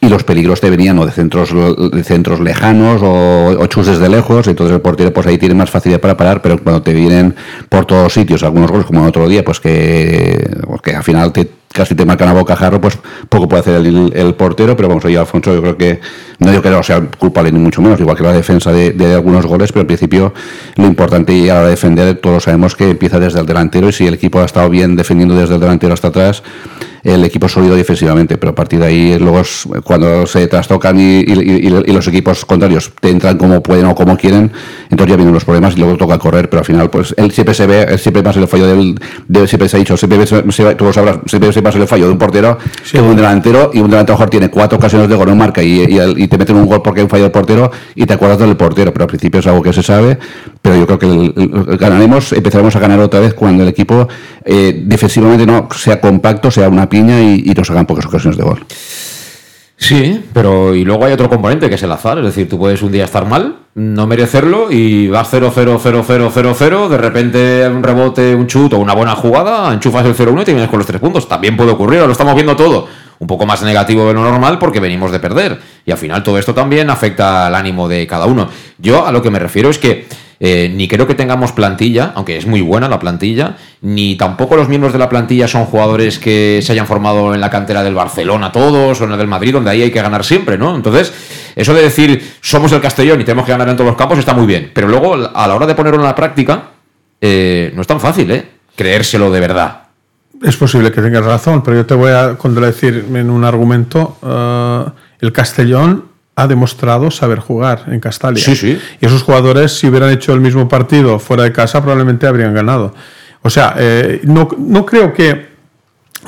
[0.00, 4.08] y los peligros te venían o de centros de centros lejanos o, o chus desde
[4.08, 7.34] lejos, entonces el portero pues ahí tiene más facilidad para parar, pero cuando te vienen
[7.68, 11.32] por todos sitios algunos goles como el otro día, pues que, pues que al final
[11.32, 15.04] te casi te marcan a bocajarro, pues poco puede hacer el, el portero, pero vamos,
[15.04, 16.00] yo Alfonso yo creo que
[16.38, 19.14] no digo que no sea culpable ni mucho menos, igual que la defensa de, de
[19.14, 20.32] algunos goles, pero en principio
[20.76, 23.88] lo importante y a la hora de defender, todos sabemos que empieza desde el delantero
[23.88, 26.42] y si el equipo ha estado bien defendiendo desde el delantero hasta atrás,
[27.04, 30.98] el equipo es sólido defensivamente, pero a partir de ahí luego es cuando se trastocan
[30.98, 34.50] y, y- y- y los equipos contrarios te entran como pueden o como quieren,
[34.90, 37.54] entonces ya vienen los problemas y luego toca correr, pero al final pues él siempre
[37.54, 38.98] se ve, él siempre más el fallo del,
[39.28, 41.86] de- siempre se ha dicho, siempre se, se- tú lo sabrás, siempre se pasa el
[41.86, 42.58] fallo de un portero
[42.90, 45.62] que de un delantero y un delantero mejor tiene cuatro ocasiones de gol en marca
[45.62, 48.56] y, te meten un gol porque hay un fallo del portero y te acuerdas del
[48.56, 50.18] portero, pero al principio es algo que se sabe,
[50.62, 54.08] pero yo creo que ganaremos, empezaremos a ganar otra vez cuando el equipo
[54.44, 58.64] eh, defensivamente no sea compacto, sea una piña y, nos hagan pocas ocasiones de gol.
[59.76, 62.82] Sí, pero y luego hay otro componente que es el azar, es decir, tú puedes
[62.82, 66.98] un día estar mal, no merecerlo y vas 0 0 0 0 0 0, de
[66.98, 70.68] repente un rebote, un chut o una buena jugada, enchufas el 0-1 y te vienes
[70.68, 71.28] con los tres puntos.
[71.28, 74.80] También puede ocurrir, lo estamos viendo todo un poco más negativo de lo normal porque
[74.80, 78.48] venimos de perder y al final todo esto también afecta al ánimo de cada uno.
[78.78, 80.06] Yo a lo que me refiero es que
[80.40, 84.68] eh, ni creo que tengamos plantilla, aunque es muy buena la plantilla, ni tampoco los
[84.68, 88.52] miembros de la plantilla son jugadores que se hayan formado en la cantera del Barcelona
[88.52, 90.76] todos o en la del Madrid, donde ahí hay que ganar siempre, ¿no?
[90.76, 91.12] Entonces,
[91.56, 94.32] eso de decir somos el Castellón y tenemos que ganar en todos los campos está
[94.32, 96.70] muy bien, pero luego a la hora de ponerlo en la práctica,
[97.20, 98.44] eh, no es tan fácil, ¿eh?
[98.76, 99.87] Creérselo de verdad.
[100.42, 104.18] Es posible que tengas razón, pero yo te voy a contradecir en un argumento.
[104.22, 104.84] eh,
[105.20, 106.04] el Castellón
[106.36, 108.42] ha demostrado saber jugar en Castalia.
[108.42, 108.78] Sí, sí.
[109.00, 112.94] Y esos jugadores, si hubieran hecho el mismo partido fuera de casa, probablemente habrían ganado.
[113.42, 115.48] O sea, eh, no, no creo que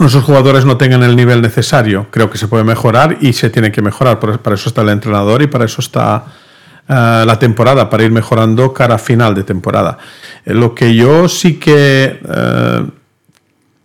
[0.01, 2.09] nuestros jugadores no tengan el nivel necesario.
[2.11, 4.18] Creo que se puede mejorar y se tiene que mejorar.
[4.18, 6.25] Para eso está el entrenador y para eso está
[6.88, 9.96] eh, la temporada, para ir mejorando cara final de temporada.
[10.44, 12.18] Eh, lo que yo sí que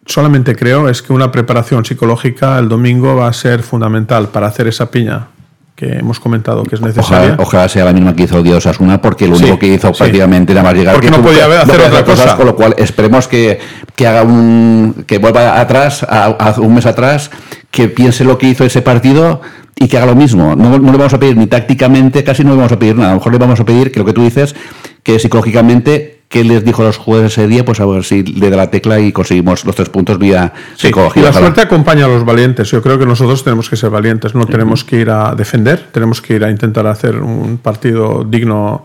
[0.06, 4.68] solamente creo es que una preparación psicológica el domingo va a ser fundamental para hacer
[4.68, 5.28] esa piña
[5.76, 7.34] que hemos comentado que es necesaria.
[7.34, 9.68] Ojalá, ojalá sea la misma que hizo el día Osasuna, porque lo Sí, único que
[9.68, 9.98] hizo sí.
[10.00, 12.38] prácticamente era más llegar Porque que no podía hacer otra cosa.
[12.38, 13.60] Con lo cual, esperemos que,
[13.94, 15.04] que haga un.
[15.06, 17.30] que vuelva atrás, a, a un mes atrás,
[17.72, 19.42] que piense lo que hizo ese partido
[19.76, 20.56] y que haga lo mismo.
[20.56, 23.10] No, no le vamos a pedir ni tácticamente, casi no le vamos a pedir nada.
[23.10, 24.56] A lo mejor le vamos a pedir que lo que tú dices,
[25.04, 26.15] que psicológicamente.
[26.28, 27.64] ¿Qué les dijo a los jugadores ese día?
[27.64, 30.88] Pues a ver si le da la tecla y conseguimos los tres puntos vía Sí,
[30.88, 31.22] psicología.
[31.22, 32.70] y la suerte acompaña a los valientes.
[32.72, 34.34] Yo creo que nosotros tenemos que ser valientes.
[34.36, 38.84] No tenemos que ir a defender, tenemos que ir a intentar hacer un partido digno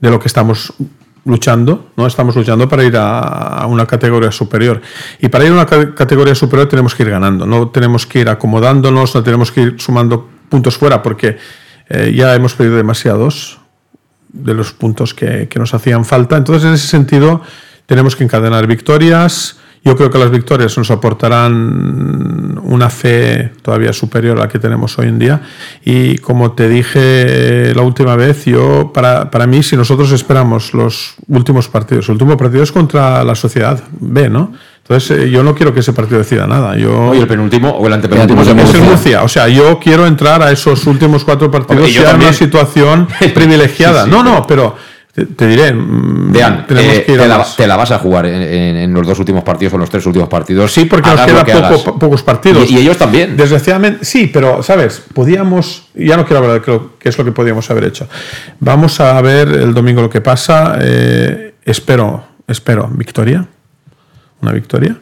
[0.00, 0.72] de lo que estamos
[1.24, 1.90] luchando.
[1.96, 4.80] No estamos luchando para ir a, a una categoría superior.
[5.20, 7.46] Y para ir a una ca- categoría superior tenemos que ir ganando.
[7.46, 11.36] No tenemos que ir acomodándonos, no tenemos que ir sumando puntos fuera, porque
[11.88, 13.58] eh, ya hemos perdido demasiados
[14.36, 16.36] de los puntos que, que nos hacían falta.
[16.36, 17.42] Entonces, en ese sentido,
[17.86, 19.58] tenemos que encadenar victorias.
[19.84, 24.98] Yo creo que las victorias nos aportarán una fe todavía superior a la que tenemos
[24.98, 25.42] hoy en día.
[25.84, 31.14] Y como te dije la última vez, yo para, para mí, si nosotros esperamos los
[31.28, 34.52] últimos partidos, el último partido es contra la sociedad B, ¿no?
[34.88, 36.76] Entonces, eh, yo no quiero que ese partido decida nada.
[36.76, 39.22] Yo, Oye, el penúltimo o el antepenúltimo es es el Murcia.
[39.24, 42.16] O sea, yo quiero entrar a esos últimos cuatro partidos Hombre, y yo ya en
[42.22, 44.04] una situación privilegiada.
[44.04, 44.76] Sí, sí, no, no, pero
[45.12, 45.72] te, te diré.
[45.72, 47.56] mm, Vean, tenemos eh, que ir a te, la, más.
[47.56, 49.90] te la vas a jugar en, en- en los dos últimos partidos o en los
[49.90, 50.70] tres últimos partidos.
[50.72, 52.70] Sí, porque nos Hagas lo queda que poco- pocos partidos.
[52.70, 53.36] Y, y ellos también.
[53.36, 55.02] Desgraciadamente, sí, pero, ¿sabes?
[55.12, 58.06] Podíamos, ya no quiero hablar de qué es lo que podíamos haber hecho.
[58.60, 60.76] Vamos a ver el domingo lo que pasa.
[60.80, 63.44] eh, espero, espero victoria,
[64.40, 64.96] una victoria.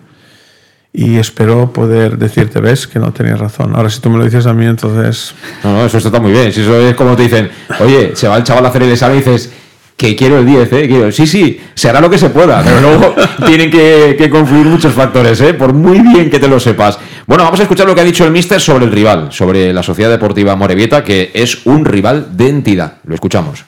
[0.92, 3.74] Y espero poder decirte, ves, que no tenías razón.
[3.74, 5.34] Ahora, si tú me lo dices a mí, entonces...
[5.64, 6.52] No, no, eso está muy bien.
[6.52, 9.16] Si eso es como te dicen, oye, se va el chaval a hacer el examen
[9.16, 9.50] y dices,
[9.96, 10.88] que quiero el 10, ¿eh?
[10.88, 11.12] Quiero.
[11.12, 13.14] Sí, sí, se hará lo que se pueda, pero luego
[13.46, 15.54] tienen que, que confluir muchos factores, ¿eh?
[15.54, 16.98] Por muy bien que te lo sepas.
[17.26, 19.82] Bueno, vamos a escuchar lo que ha dicho el míster sobre el rival, sobre la
[19.82, 22.98] Sociedad Deportiva Morevieta, que es un rival de entidad.
[23.04, 23.64] Lo escuchamos.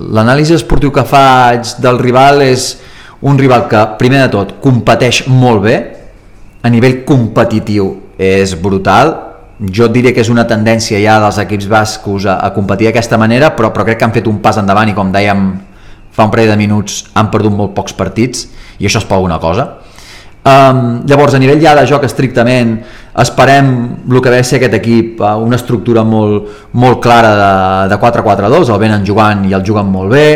[0.00, 2.70] L'anàlisi esportiu que faig del rival és
[3.22, 5.76] un rival que, primer de tot, competeix molt bé,
[6.62, 9.12] a nivell competitiu és brutal,
[9.60, 13.52] jo diria que és una tendència ja dels equips bascos a, a competir d'aquesta manera,
[13.56, 15.50] però, però crec que han fet un pas endavant i com dèiem
[16.10, 18.48] fa un parell de minuts han perdut molt pocs partits
[18.80, 19.68] i això és per alguna cosa.
[20.40, 22.78] Um, llavors, a nivell ja de joc estrictament,
[23.22, 23.70] esperem
[24.10, 26.50] el que ve a ser aquest equip, una estructura molt,
[26.80, 27.52] molt clara de,
[27.92, 30.26] de 4-4-2, el venen jugant i el juguen molt bé,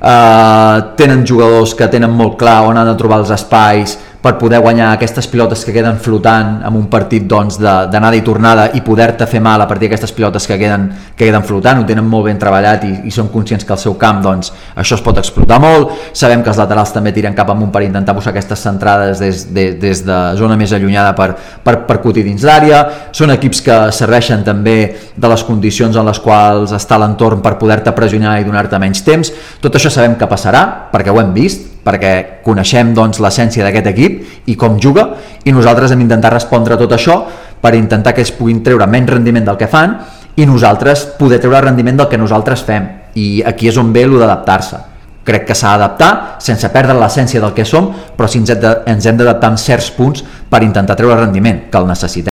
[0.00, 4.60] uh, tenen jugadors que tenen molt clar on han de trobar els espais per poder
[4.62, 9.26] guanyar aquestes pilotes que queden flotant en un partit doncs, d'anada i tornada i poder-te
[9.26, 12.38] fer mal a partir d'aquestes pilotes que queden, que queden flotant, ho tenen molt ben
[12.38, 15.90] treballat i, i són conscients que al seu camp doncs, això es pot explotar molt,
[16.14, 19.66] sabem que els laterals també tiren cap amunt per intentar posar aquestes centrades des, de,
[19.82, 21.32] des de zona més allunyada per,
[21.66, 24.78] per, per cutir dins l'àrea, són equips que serveixen també
[25.16, 29.34] de les condicions en les quals està l'entorn per poder-te pressionar i donar-te menys temps,
[29.58, 30.62] tot això sabem que passarà
[30.94, 35.08] perquè ho hem vist, perquè coneixem doncs, l'essència d'aquest equip i com juga
[35.44, 37.16] i nosaltres hem d'intentar respondre a tot això
[37.60, 39.98] per intentar que es puguin treure menys rendiment del que fan
[40.36, 42.88] i nosaltres poder treure rendiment del que nosaltres fem.
[43.14, 44.78] I aquí és on ve el d'adaptar-se.
[45.22, 49.50] Crec que s'ha d'adaptar sense perdre l'essència del que som però de- ens hem d'adaptar
[49.50, 52.32] en certs punts per intentar treure rendiment que el necessitem.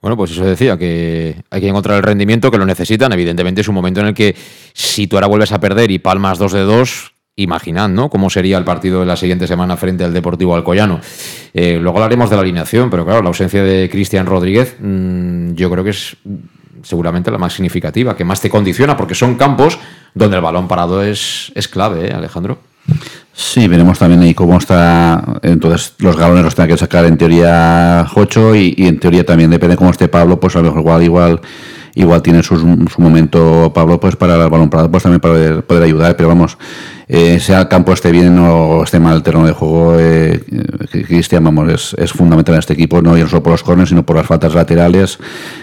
[0.00, 3.12] Bueno, pues eso decía, que hay que encontrar el rendimiento, que lo necesitan.
[3.12, 4.34] Evidentemente es un momento en el que
[4.72, 8.10] si tú ahora vuelves a perder y palmas 2 de 2, imaginad, ¿no?
[8.10, 11.00] Cómo sería el partido de la siguiente semana frente al Deportivo Alcoyano.
[11.54, 15.70] Eh, luego hablaremos de la alineación, pero claro, la ausencia de Cristian Rodríguez mm, yo
[15.70, 16.16] creo que es
[16.82, 19.78] seguramente la más significativa, que más te condiciona, porque son campos
[20.14, 22.58] donde el balón parado es, es clave, ¿eh, Alejandro?
[23.32, 25.22] Sí, veremos también ahí cómo está.
[25.42, 29.50] Entonces, los galones los tendrá que sacar en teoría Jocho y, y en teoría también
[29.50, 31.40] depende cómo esté Pablo, pues a lo mejor igual, igual,
[31.94, 35.82] igual tiene su, su momento Pablo, pues para el balón parado, pues también para poder,
[35.82, 36.16] ayudar.
[36.16, 36.56] Pero vamos,
[37.08, 40.42] eh, sea el campo esté bien o esté mal el terreno de juego, eh,
[40.92, 44.04] eh, Cristian, vamos, es, es fundamental en este equipo, no solo por los corners, sino
[44.04, 45.18] por las faltas laterales,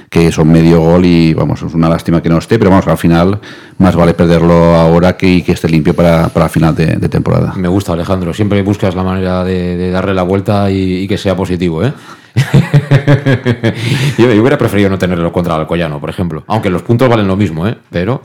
[0.10, 2.98] que son medio gol y vamos, es una lástima que no esté, pero vamos, al
[2.98, 3.40] final
[3.78, 7.54] más vale perderlo ahora que, que esté limpio para, para final de- temporada.
[7.56, 8.34] Me gusta, Alejandro.
[8.34, 11.94] Siempre buscas la manera de, darle la vuelta y, y que sea positivo, ¿eh?
[14.18, 16.44] yo, hubiera preferido no tenerlo contra el Alcoyano, por ejemplo.
[16.48, 17.76] Aunque los puntos valen lo mismo, ¿eh?
[17.90, 18.22] Pero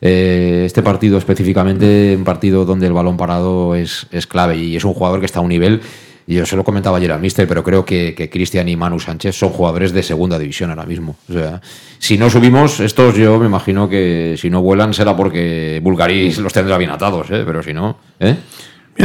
[0.00, 4.84] eh, este partido específicamente, un partido donde el balón parado es, es clave y es
[4.84, 5.80] un jugador que está a un nivel.
[6.26, 9.00] Y yo se lo comentaba ayer al Mister, pero creo que, que Cristian y Manu
[9.00, 11.16] Sánchez son jugadores de segunda división ahora mismo.
[11.28, 11.60] O sea,
[11.98, 16.52] si no subimos, estos yo me imagino que si no vuelan será porque Bulgaris los
[16.52, 17.42] tendrá bien atados, ¿eh?
[17.44, 18.36] Pero si no, ¿eh?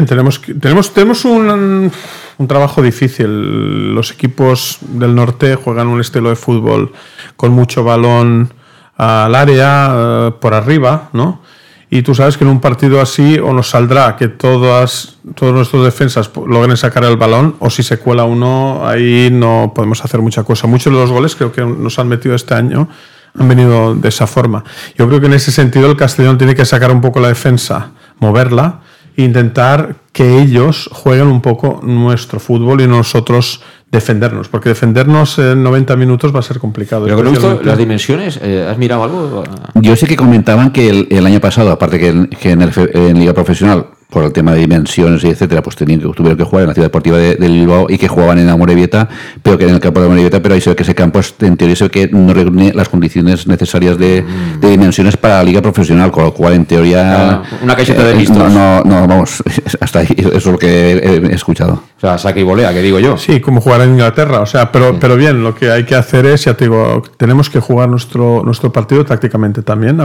[0.04, 1.92] Tenemos, tenemos, tenemos un,
[2.38, 3.94] un trabajo difícil.
[3.96, 6.92] Los equipos del norte juegan un estilo de fútbol
[7.38, 8.54] con mucho balón
[8.98, 11.42] al área, eh, por arriba, ¿no?
[11.90, 15.86] Y tú sabes que en un partido así o nos saldrá que todas, todos nuestros
[15.86, 20.44] defensas logren sacar el balón o si se cuela uno, ahí no podemos hacer mucha
[20.44, 20.68] cosa.
[20.68, 22.90] Muchos de los goles creo que nos han metido este año
[23.38, 24.64] han venido de esa forma.
[24.98, 27.92] Yo creo que en ese sentido el Castellón tiene que sacar un poco la defensa,
[28.20, 28.82] moverla
[29.18, 33.62] intentar que ellos jueguen un poco nuestro fútbol y nosotros
[33.92, 37.06] defendernos, porque defendernos en 90 minutos va a ser complicado.
[37.06, 39.44] Pero especialmente- las dimensiones, eh, ¿has mirado algo?
[39.76, 42.72] Yo sé que comentaban que el, el año pasado, aparte que, en, que en, el
[42.72, 46.46] fe- en Liga Profesional, por el tema de dimensiones y etcétera, pues que, tuvieron que
[46.46, 49.10] jugar en la ciudad deportiva de, de Bilbao y que jugaban en Amorebieta,
[49.44, 51.36] pero que en el campo de Amorebieta, pero ahí se ve que ese campo, es-
[51.42, 54.24] en teoría, se ve que no reúne las condiciones necesarias de,
[54.62, 57.02] de dimensiones para la Liga Profesional, con lo cual, en teoría.
[57.30, 58.38] Ah, una camiseta de eh, listos.
[58.38, 59.44] No, no, no, vamos,
[59.82, 61.84] hasta ahí, eso es lo que he, he escuchado.
[61.98, 63.18] O sea, saque y volea, que digo yo.
[63.18, 64.42] Sí, como jugar en Inglaterra.
[64.42, 67.50] O sea, pero, pero bien, lo que hay que hacer es, ya te digo, tenemos
[67.50, 69.98] que jugar nuestro, nuestro partido tácticamente también.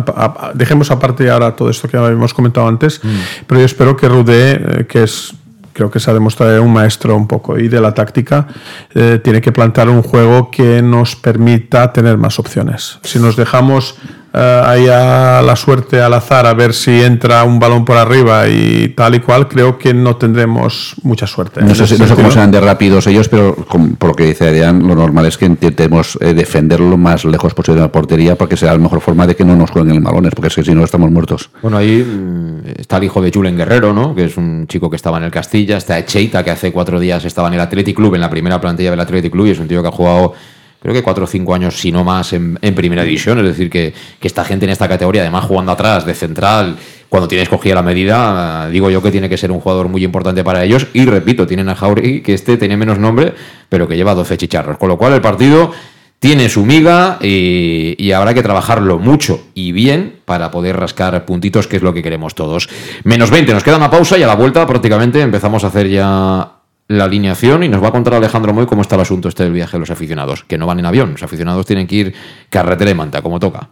[0.55, 3.09] dejemos aparte ahora todo esto que habíamos comentado antes, mm.
[3.47, 5.35] pero yo espero que Rudé, eh, que es
[5.73, 8.49] creo que se ha demostrado un maestro un poco y de la táctica,
[8.95, 12.99] eh, tiene que plantar un juego que nos permita tener más opciones.
[13.03, 13.97] Si nos dejamos
[14.33, 18.49] eh, ahí a la suerte, al azar, a ver si entra un balón por arriba
[18.49, 21.63] y tal y cual, creo que no tendremos mucha suerte.
[21.63, 25.27] No sé, cómo serán de rápidos ellos, pero por lo que dice Adrián, lo normal
[25.27, 28.79] es que intentemos eh, defenderlo lo más lejos posible de la portería porque será la
[28.79, 31.11] mejor forma de que no nos jueguen el balones, porque es que si no estamos
[31.11, 31.51] muertos.
[31.63, 34.15] Bueno, ahí mm, está el hijo de Julen Guerrero, ¿no?
[34.15, 37.25] que es un chico que estaba en el Castilla, está Echeita, que hace cuatro días
[37.25, 39.67] estaba en el Athletic Club, en la primera plantilla del Athletic Club, y es un
[39.67, 40.35] tío que ha jugado
[40.81, 43.39] creo que cuatro o cinco años, si no más, en, primera división.
[43.39, 46.77] Es decir, que, esta gente en esta categoría, además jugando atrás, de central,
[47.09, 50.43] cuando tienes cogida la medida, digo yo que tiene que ser un jugador muy importante
[50.43, 50.87] para ellos.
[50.95, 53.35] Y repito, tienen a Jauregui, que este tiene menos nombre,
[53.69, 54.79] pero que lleva 12 chicharros.
[54.79, 55.73] Con lo cual el partido
[56.19, 61.67] tiene su miga y, y, habrá que trabajarlo mucho y bien para poder rascar puntitos,
[61.67, 62.69] que es lo que queremos todos.
[63.05, 66.60] Menos 20, nos queda una pausa y a la vuelta prácticamente empezamos a hacer ya
[66.91, 69.53] la alineación y nos va a contar Alejandro Moy cómo está el asunto este del
[69.53, 72.15] viaje de los aficionados, que no van en avión, los aficionados tienen que ir
[72.51, 73.69] carretera y manta, como toca.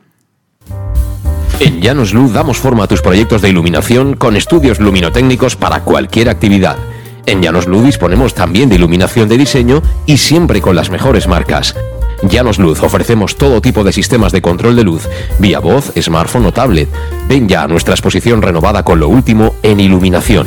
[1.59, 6.29] En Llanos Luz damos forma a tus proyectos de iluminación con estudios luminotécnicos para cualquier
[6.29, 6.77] actividad.
[7.27, 11.75] En Llanos Luz disponemos también de iluminación de diseño y siempre con las mejores marcas.
[12.23, 15.09] Llanos Luz ofrecemos todo tipo de sistemas de control de luz,
[15.41, 16.89] vía voz, smartphone o tablet.
[17.29, 20.47] Ven ya a nuestra exposición renovada con lo último en iluminación.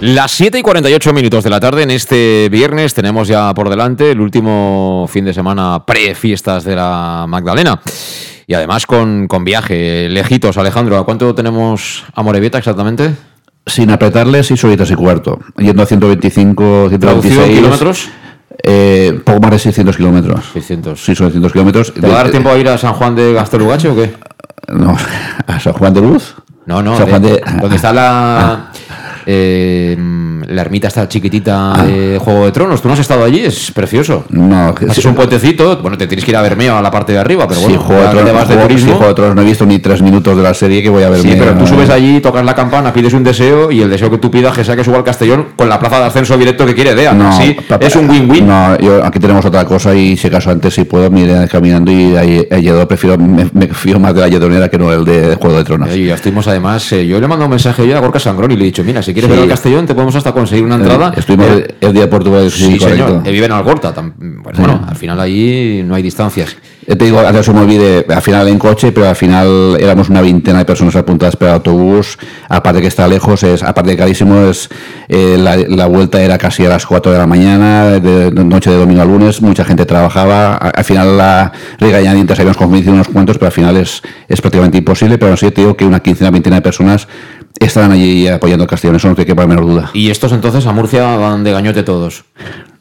[0.00, 4.12] Las 7 y 48 minutos de la tarde en este viernes tenemos ya por delante
[4.12, 7.80] el último fin de semana pre-fiestas de la Magdalena.
[8.46, 10.98] Y además con, con viaje, lejitos, Alejandro.
[10.98, 13.10] ¿A cuánto tenemos a Morevieta exactamente?
[13.66, 15.40] Sin apretarle, 6 horitas y cuarto.
[15.58, 17.48] Yendo a 125, ¿Traducido 126.
[17.48, 18.08] en kilómetros?
[18.62, 20.44] Eh, poco más de 600 kilómetros.
[20.52, 20.98] 600.
[21.04, 21.92] Sí, son 600 kilómetros.
[21.92, 24.14] ¿Te va a dar tiempo a ir a San Juan de Gastelugache o qué?
[24.68, 24.96] No,
[25.46, 26.34] a San Juan de Luz.
[26.66, 28.70] No, no, de- de- donde está la...
[29.30, 29.94] eh,
[30.48, 32.80] la ermita esta chiquitita de Juego de Tronos.
[32.80, 33.40] ¿Tú no has estado allí?
[33.40, 34.24] Es precioso.
[34.30, 35.76] No, que Haces un puentecito.
[35.82, 38.02] Bueno, te tienes que ir a Bermeo a la parte de arriba, pero bueno, Juego
[38.02, 38.92] de Tronos, vas de Juego- si turismo.
[38.94, 41.10] Juego de Tronos no he visto ni tres minutos de la serie que voy a
[41.10, 41.20] ver.
[41.20, 44.18] Sí, pero tú subes allí, tocas la campana, pides un deseo y el deseo que
[44.18, 46.74] tú pidas que sea que suba al Castellón con la plaza de ascenso directo que
[46.74, 47.12] quiere DEA.
[47.12, 48.46] No, sí, es un win-win.
[48.46, 51.92] No, yo, aquí tenemos otra cosa y si acaso antes si puedo me iré caminando
[51.92, 55.36] y ahí Lledó prefiero me, me fío más de la Lledonera que no el de
[55.38, 55.94] Juego de Tronos.
[55.94, 58.50] Y ya estuvimos además, eh, yo le he mandado un mensaje ya a Gorka Sangrón
[58.52, 59.34] y le he dicho, mira, si quieres Sí.
[59.34, 61.08] ver al Castellón te podemos hasta conseguir una entrada.
[61.14, 62.50] Eh, estuvimos Eh, el día de Portugal.
[62.50, 63.06] Sí, correcto.
[63.06, 63.22] señor.
[63.22, 63.94] Que vive en Algorta.
[63.94, 64.12] tam-
[64.42, 64.62] Pues Sí.
[64.62, 66.56] Bueno, al final ahí no hay distancias.
[66.86, 70.08] Eh, Te digo, antes se me olvide, al final en coche, pero al final éramos
[70.08, 72.16] una veintena de personas apuntadas para el autobús.
[72.48, 74.70] Aparte que está lejos, es aparte de carísimo, es
[75.08, 78.76] eh, la, la vuelta era casi a las 4 de la mañana, de, noche de
[78.78, 80.54] domingo a lunes, mucha gente trabajaba.
[80.54, 84.78] A- Al final la regañadientes habíamos convencido unos cuantos, pero al final es, es prácticamente
[84.78, 85.18] imposible.
[85.18, 87.06] Pero sí te digo que una quincena, veintena de personas
[87.60, 89.90] estaban allí apoyando a Castellón, eso no te quepa la menor duda.
[89.94, 92.24] Y estos entonces a Murcia van de gañote todos.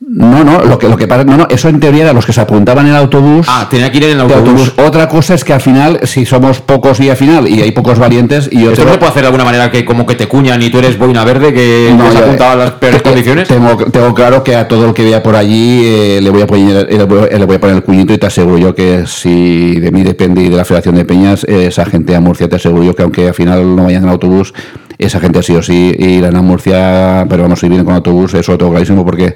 [0.10, 2.32] No, no, lo que, lo que pasa, no, no, eso en teoría eran los que
[2.32, 3.45] se apuntaban en el autobús.
[3.49, 4.72] Ah, tenía que ir en el autobús.
[4.78, 7.99] Otra cosa es que al final, si somos pocos y al final, y hay pocos
[7.99, 10.16] valientes, y yo ¿Esto tengo- no se puede hacer de alguna manera que como que
[10.16, 13.03] te cuñan y tú eres boina verde que No, te yo- apuntado a las peores
[13.03, 13.47] te- condiciones?
[13.49, 16.47] Tengo, tengo claro que a todo el que vea por allí eh, le, voy a
[16.47, 19.03] poner, eh, le, voy, le voy a poner el cuñito y te aseguro yo que
[19.08, 22.47] si de mí depende y de la Federación de Peñas, eh, esa gente a Murcia
[22.47, 24.53] te aseguro yo que aunque al final no vayan en autobús,
[24.98, 28.58] esa gente sí o sí irán a Murcia, pero vamos, si vienen con autobús, eso
[28.58, 29.36] tengo clarísimo porque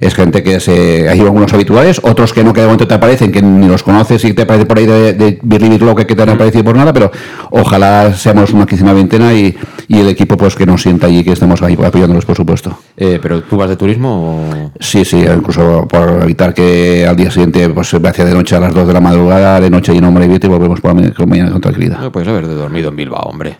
[0.00, 1.08] es gente que se.
[1.08, 4.24] Hay algunos habituales, otros que no, que de momento te aparecen, que ni los conoces
[4.24, 7.10] y te aparece por ahí de, de birloque que te han aparecido por nada, pero
[7.50, 9.56] ojalá seamos una quince veintena y,
[9.88, 12.78] y el equipo pues que nos sienta allí, que estemos ahí apoyándolos, por supuesto.
[12.96, 14.72] Eh, ¿Pero tú vas de turismo o...?
[14.80, 18.60] Sí, sí, incluso por evitar que al día siguiente pues, se hace de noche a
[18.60, 21.50] las 2 de la madrugada, de noche y no me y volvemos por la mañana
[21.50, 22.00] con tranquilidad.
[22.00, 23.56] No, puedes haber dormido en Bilbao, hombre.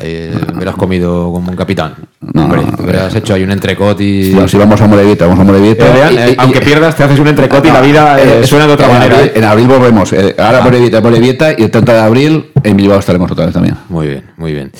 [0.00, 1.94] Ahí, hubieras comido como un capitán.
[2.34, 4.24] hombre, hubieras hecho ahí un entrecot y...
[4.32, 5.84] Si, si vamos a Morevita, vamos a Morevita.
[6.10, 8.72] Eh, eh, aunque pierdas, te haces un entrecot y la vida eh, Eh, suena de
[8.74, 9.16] otra en manera.
[9.18, 10.12] abril- en abril volvemos.
[10.12, 10.60] ahora Ah.
[10.64, 13.76] Morevita, Morevita y el 30 de abril en Bilbao estaremos otra vez también.
[13.88, 14.72] Muy bien, muy bien.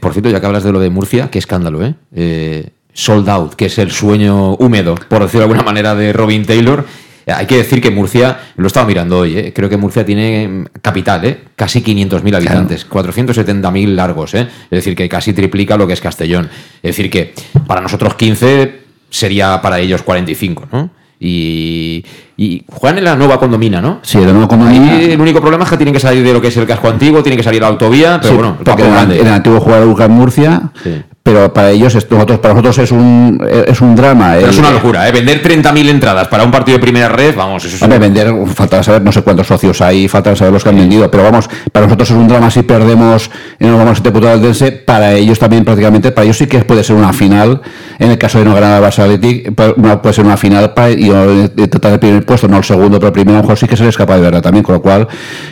[0.00, 1.94] Por cierto, ya que hablas de lo de Murcia, qué escándalo, ¿eh?
[2.14, 6.46] Eh, Sold Out, que es el sueño húmedo, por decirlo de alguna manera, de Robin
[6.46, 6.84] Taylor.
[7.26, 9.52] Eh, Hay que decir que Murcia, lo estaba mirando hoy, ¿eh?
[9.54, 11.38] creo que Murcia tiene mm, capital, ¿eh?
[11.56, 14.42] casi 500.000 habitantes, 470.000 largos, ¿eh?
[14.64, 16.48] es decir, que casi triplica lo que es Castellón.
[16.82, 17.34] Es decir, que
[17.66, 20.90] para nosotros 15 sería para ellos 45, ¿no?
[21.18, 22.04] Y,
[22.36, 24.00] y juegan en la nueva condomina, ¿no?
[24.02, 24.92] Sí, de nuevo condomina.
[24.96, 26.88] Ahí el único problema es que tienen que salir de lo que es el casco
[26.88, 29.20] antiguo, tienen que salir a la autovía, pero Sí, bueno, el campo en, grande.
[29.20, 31.02] en el antiguo jugador UCAM Murcia, Sí.
[31.26, 34.34] Pero para ellos, nosotros, para nosotros es un, es un drama.
[34.36, 35.10] Pero el- es una locura, ¿eh?
[35.10, 38.80] Vender 30.000 entradas para un partido de primera red, vamos, eso es un- vender, falta
[38.84, 41.86] saber no sé cuántos socios hay, falta saber los que han vendido, pero vamos, para
[41.86, 45.36] nosotros es un drama si perdemos y no vamos a deputado al Dense, para ellos
[45.40, 47.60] también prácticamente, para ellos sí que puede ser una final,
[47.98, 51.10] en el caso de no ganar al Barça una- puede ser una final para y
[51.10, 53.66] eh, tratar el primer puesto, no el segundo, pero el primero a lo mejor sí
[53.66, 55.08] que se les escapa de verdad también, con lo cual,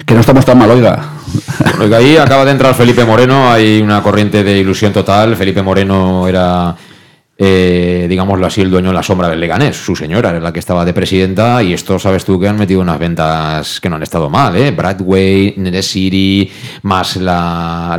[0.07, 1.01] que no estamos tan mal, oiga.
[1.79, 5.37] Porque ahí acaba de entrar Felipe Moreno, hay una corriente de ilusión total.
[5.37, 6.75] Felipe Moreno era,
[7.37, 9.77] eh, digámoslo así, el dueño en la sombra del Leganés.
[9.77, 12.81] Su señora era la que estaba de presidenta y esto, sabes tú, que han metido
[12.81, 14.71] unas ventas que no han estado mal, ¿eh?
[14.71, 16.51] Bradway, Nede City,
[16.83, 17.99] más la,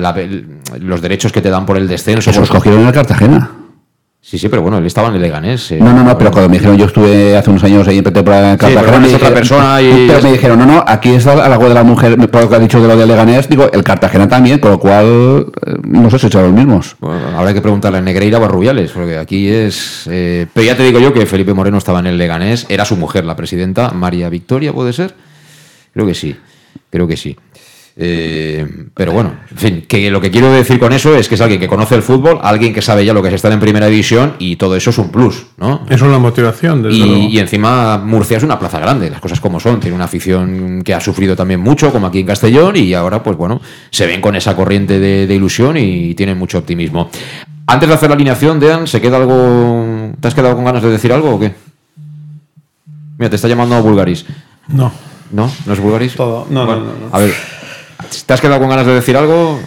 [0.80, 2.30] los derechos que te dan por el descenso.
[2.30, 3.52] Eso por- cogieron en Cartagena.
[4.28, 5.72] Sí, sí, pero bueno, él estaba en el Leganés.
[5.72, 5.78] eh.
[5.80, 8.54] No, no, no, pero cuando me dijeron, yo estuve hace unos años ahí en pretemporada
[8.54, 9.16] en Cartagena.
[9.18, 11.84] otra persona y- Pero me dijeron, no, no, aquí está a la web de la
[11.84, 14.72] mujer, por lo que ha dicho de lo de Leganés, digo, el Cartagena también, con
[14.72, 16.96] lo cual, eh, no sé si son los mismos.
[17.00, 20.08] Bueno, habrá que preguntarle a Negreira o a Rubiales, porque aquí es.
[20.10, 22.96] eh, pero ya te digo yo que Felipe Moreno estaba en el Leganés, era su
[22.98, 25.14] mujer, la presidenta, María Victoria, ¿puede ser?
[25.94, 26.36] Creo que sí,
[26.90, 27.38] creo que sí.
[27.98, 31.42] Eh, pero bueno, en fin, que lo que quiero decir con eso es que es
[31.42, 33.88] alguien que conoce el fútbol, alguien que sabe ya lo que es estar en primera
[33.88, 35.86] división y todo eso es un plus, ¿no?
[35.90, 37.16] Es una motivación, desde luego.
[37.16, 39.80] Y, y encima Murcia es una plaza grande, las cosas como son.
[39.80, 43.38] Tiene una afición que ha sufrido también mucho, como aquí en Castellón, y ahora, pues
[43.38, 47.10] bueno, se ven con esa corriente de, de ilusión y tienen mucho optimismo.
[47.68, 50.12] Antes de hacer la alineación, Dean, ¿se queda algo.
[50.20, 51.54] ¿Te has quedado con ganas de decir algo o qué?
[53.18, 54.26] Mira, te está llamando Bulgaris.
[54.68, 54.92] No.
[55.32, 55.52] ¿No?
[55.66, 56.14] ¿No es Bulgaris?
[56.16, 56.46] Todo.
[56.50, 56.92] No, no, no, no.
[57.12, 57.34] A ver,
[58.26, 59.60] ¿te has quedado con ganas de decir algo?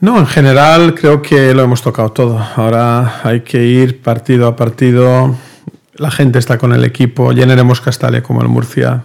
[0.00, 2.38] No, en general creo que lo hemos tocado todo.
[2.56, 5.34] Ahora hay que ir partido a partido.
[5.96, 7.32] La gente está con el equipo.
[7.32, 9.02] Llenaremos Castalia como el Murcia.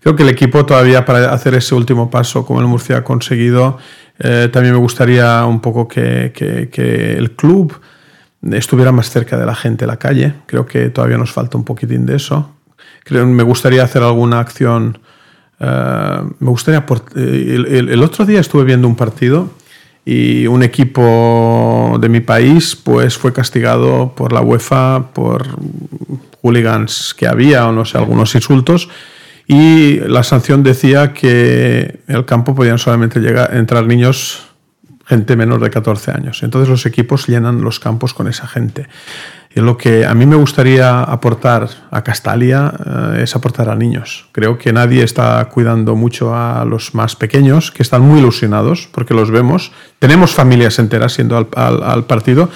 [0.00, 3.76] Creo que el equipo todavía para hacer ese último paso como el Murcia ha conseguido,
[4.18, 7.78] eh, también me gustaría un poco que, que- que el club
[8.50, 10.32] estuviera más cerca de la gente, la calle.
[10.46, 12.50] Creo que todavía nos falta un poquitín de eso.
[13.04, 14.98] Creo, me gustaría hacer alguna acción.
[15.60, 16.84] Eh, me gustaría.
[17.16, 19.50] eh, el- el- el otro día estuve viendo un partido
[20.04, 25.46] y un equipo de mi país pues fue castigado por la UEFA por
[26.42, 28.88] hooligans que había o no sé algunos insultos
[29.46, 34.46] y la sanción decía que en el campo podían solamente llegar entrar niños
[35.06, 38.86] gente menor de 14 años entonces los equipos llenan los campos con esa gente
[39.54, 42.72] lo que a mí me gustaría aportar a Castalia
[43.16, 44.26] eh, es aportar a niños.
[44.32, 49.12] Creo que nadie está cuidando mucho a los más pequeños, que están muy ilusionados porque
[49.14, 49.72] los vemos.
[49.98, 52.48] Tenemos familias enteras al, al- al partido,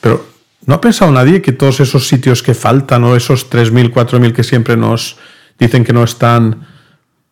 [0.00, 0.34] pero
[0.66, 4.42] ¿No ha pensado nadie que todos esos sitios que faltan o esos 3.000, 4.000 que
[4.42, 5.16] siempre nos
[5.60, 6.66] dicen que no están,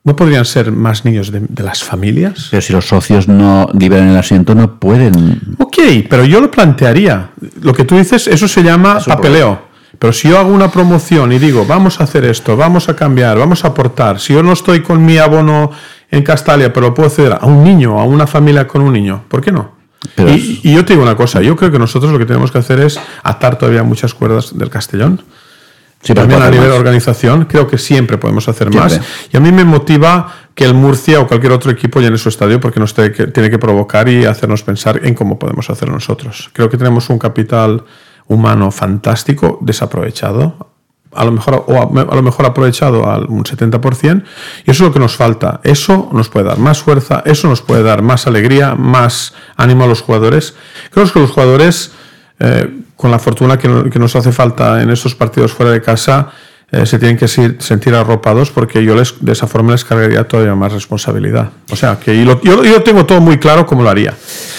[0.05, 2.49] no podrían ser más niños de, de las familias?
[2.51, 5.41] Pero si los socios no liberan el asiento, no pueden.
[5.59, 5.79] Ok,
[6.09, 7.31] pero yo lo plantearía.
[7.63, 9.75] Lo que tú dices, eso se llama papeleo.
[9.99, 13.39] Pero si yo hago una promoción y digo, vamos a hacer esto, vamos a cambiar,
[13.39, 15.71] vamos a aportar, si yo no estoy con mi abono
[16.11, 19.25] en Castalia, pero lo puedo ceder a un niño, a una familia con un niño,
[19.29, 19.73] ¿por qué no?
[20.15, 22.51] Pero y, y yo te digo una cosa, yo creo que nosotros lo que tenemos
[22.51, 25.23] que hacer es atar todavía muchas cuerdas del Castellón.
[26.05, 28.99] Sí, También a hacer nivel de organización, creo que siempre podemos hacer Siempre.
[28.99, 29.07] más.
[29.33, 32.61] Y a mí me motiva que el Murcia o cualquier otro equipo llene su estadio
[32.61, 36.51] porque nos tiene que, tiene que provocar y hacernos pensar en cómo podemos hacerlo nosotros.
[36.53, 37.85] Creo que tenemos un capital
[38.27, 40.71] humano fantástico, desaprovechado.
[41.13, 44.25] A lo mejor, o a, a lo mejor aprovechado al un 70%,
[44.67, 45.61] y eso es lo que nos falta.
[45.65, 49.87] Eso nos puede dar más fuerza, eso nos puede dar más alegría, más ánimo a
[49.87, 50.55] los jugadores.
[50.91, 51.93] Creo que los jugadores,
[52.41, 56.31] eh, con la fortuna que, que nos hace falta en estos partidos fuera de casa,
[56.71, 60.55] eh, se tienen que sentir arropados porque yo les, de esa forma les cargaría todavía
[60.55, 61.51] más responsabilidad.
[61.71, 64.15] O sea, que lo- yo, yo tengo todo muy claro cómo lo haría.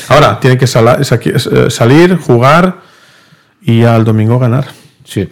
[0.10, 2.82] Ahora, tienen que eh, salir, jugar
[3.62, 4.68] y ya el domingo ganar.
[5.04, 5.30] Sí.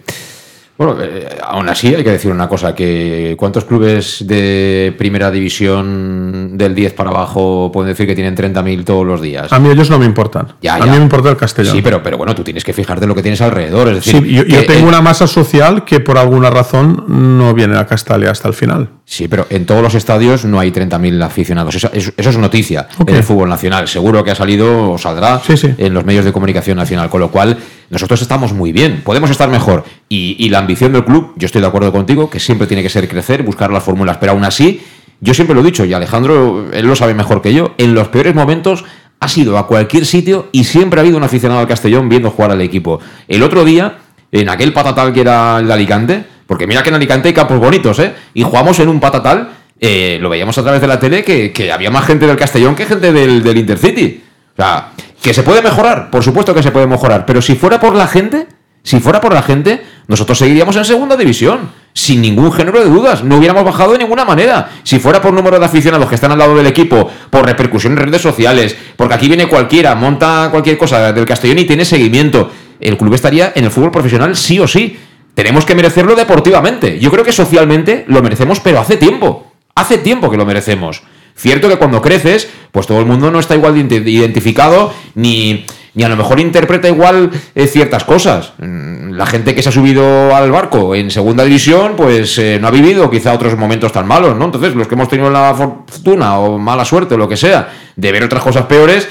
[0.76, 6.58] Bueno, eh, aún así hay que decir una cosa, que ¿cuántos clubes de primera división
[6.58, 9.52] del 10 para abajo pueden decir que tienen 30.000 todos los días?
[9.52, 10.48] A mí ellos no me importan.
[10.60, 10.86] Ya, a ya.
[10.86, 11.76] mí me importa el Castellón.
[11.76, 13.86] Sí, pero, pero bueno, tú tienes que fijarte lo que tienes alrededor.
[13.88, 17.04] Es decir, Sí, yo, yo que tengo el- una masa social que por alguna razón
[17.38, 18.88] no viene a Castalia hasta el final.
[19.04, 21.76] Sí, pero en todos los estadios no hay 30.000 aficionados.
[21.76, 23.86] Eso, eso- eso es noticia en el fútbol nacional.
[23.86, 25.40] Seguro que ha salido o saldrá
[25.78, 27.08] en los medios de comunicación nacional.
[27.10, 27.56] Con lo cual,
[27.90, 29.02] nosotros estamos muy bien.
[29.04, 29.84] Podemos estar mejor.
[30.08, 33.08] Y, la ambición del club, yo estoy de acuerdo contigo, que siempre tiene que ser
[33.08, 34.18] crecer, buscar las fórmulas.
[34.18, 34.82] Pero aún así,
[35.20, 38.08] yo siempre lo he dicho, y Alejandro, él lo sabe mejor que yo, en los
[38.08, 38.84] peores momentos
[39.20, 42.50] ha sido a cualquier sitio y siempre ha habido un aficionado al Castellón viendo jugar
[42.50, 43.00] al equipo.
[43.26, 43.98] El otro día,
[44.30, 47.58] en aquel patatal que era el de Alicante, porque mira que en Alicante hay campos
[47.58, 48.12] bonitos, ¿eh?
[48.34, 51.72] Y jugamos en un patatal, eh, lo veíamos a través de la tele, que, que
[51.72, 54.22] había más gente del Castellón que gente del, del Intercity.
[54.52, 54.90] O sea,
[55.24, 58.06] que se puede mejorar, por supuesto que se puede mejorar, pero si fuera por la
[58.06, 58.46] gente,
[58.82, 63.24] si fuera por la gente, nosotros seguiríamos en segunda división, sin ningún género de dudas,
[63.24, 64.68] no hubiéramos bajado de ninguna manera.
[64.82, 68.00] Si fuera por número de aficionados que están al lado del equipo, por repercusión en
[68.00, 72.98] redes sociales, porque aquí viene cualquiera, monta cualquier cosa del Castellón y tiene seguimiento, el
[72.98, 74.98] club estaría en el fútbol profesional sí o sí.
[75.34, 76.98] Tenemos que merecerlo deportivamente.
[76.98, 79.50] Yo creo que socialmente lo merecemos, pero hace tiempo.
[79.74, 81.02] Hace tiempo que lo merecemos.
[81.36, 85.66] Cierto que cuando creces, pues todo el mundo no está igual de ident- identificado, ni,
[85.94, 88.52] ni a lo mejor interpreta igual eh, ciertas cosas.
[88.58, 92.68] Mm, La gente que se ha subido al barco en segunda división, pues eh, no
[92.68, 94.44] ha vivido quizá otros momentos tan malos, ¿no?
[94.46, 98.12] Entonces, los que hemos tenido la fortuna o mala suerte o lo que sea de
[98.12, 99.08] ver otras cosas peores,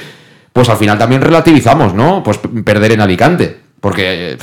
[0.51, 2.21] pues al final también relativizamos, ¿no?
[2.23, 3.57] Pues perder en Alicante.
[3.81, 4.37] Porque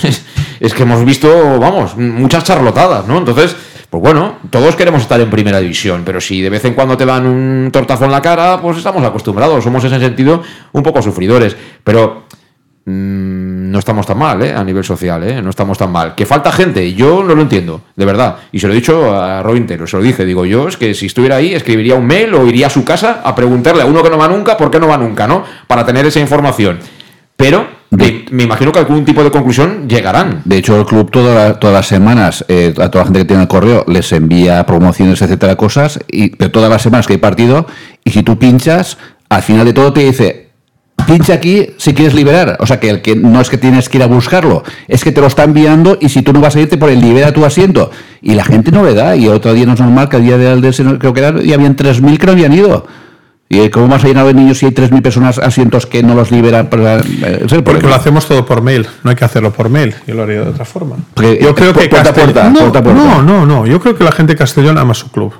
[0.60, 3.18] es que hemos visto, vamos, muchas charlotadas, ¿no?
[3.18, 3.54] Entonces,
[3.90, 7.06] pues bueno, todos queremos estar en primera división, pero si de vez en cuando te
[7.06, 11.00] dan un tortazo en la cara, pues estamos acostumbrados, somos en ese sentido un poco
[11.02, 11.56] sufridores.
[11.84, 12.24] Pero
[12.84, 14.52] mm, no estamos tan mal, ¿eh?
[14.52, 15.40] A nivel social, ¿eh?
[15.40, 16.14] No estamos tan mal.
[16.16, 18.38] Que falta gente, yo no lo entiendo, de verdad.
[18.50, 20.92] Y se lo he dicho a Robin Taylor, se lo dije, digo yo, es que
[20.94, 24.02] si estuviera ahí, escribiría un mail o iría a su casa a preguntarle a uno
[24.02, 25.44] que no va nunca por qué no va nunca, ¿no?
[25.66, 26.80] Para tener esa información.
[27.36, 30.42] Pero me, me imagino que algún tipo de conclusión llegarán.
[30.44, 33.24] De hecho, el club toda la- todas las semanas, eh, a toda la gente que
[33.26, 37.18] tiene el correo, les envía promociones, etcétera, cosas, y, pero todas las semanas que hay
[37.18, 37.66] partido,
[38.04, 40.46] y si tú pinchas, al final de todo te dice,
[41.06, 42.56] pincha aquí si quieres liberar.
[42.60, 45.12] O sea, que el que no es que tienes que ir a buscarlo, es que
[45.12, 47.44] te lo está enviando y si tú no vas a irte por el libera tu
[47.44, 47.90] asiento.
[48.22, 50.38] Y la gente no le da, y otro día no es normal que el día
[50.38, 52.86] del del- creo que era, y habían 3.000 que no habían ido.
[53.48, 56.32] ¿Y cómo vas a llenar de niños si hay 3.000 personas asientos que no los
[56.32, 56.68] liberan?
[56.68, 60.14] Para, eh, Porque lo hacemos todo por mail, no hay que hacerlo por mail, yo
[60.14, 60.96] lo haría de otra forma.
[61.14, 62.10] Porque, yo creo pu- que puerta
[62.50, 65.32] no, puerta no, no, no, yo creo que la gente de Castellón ama su club.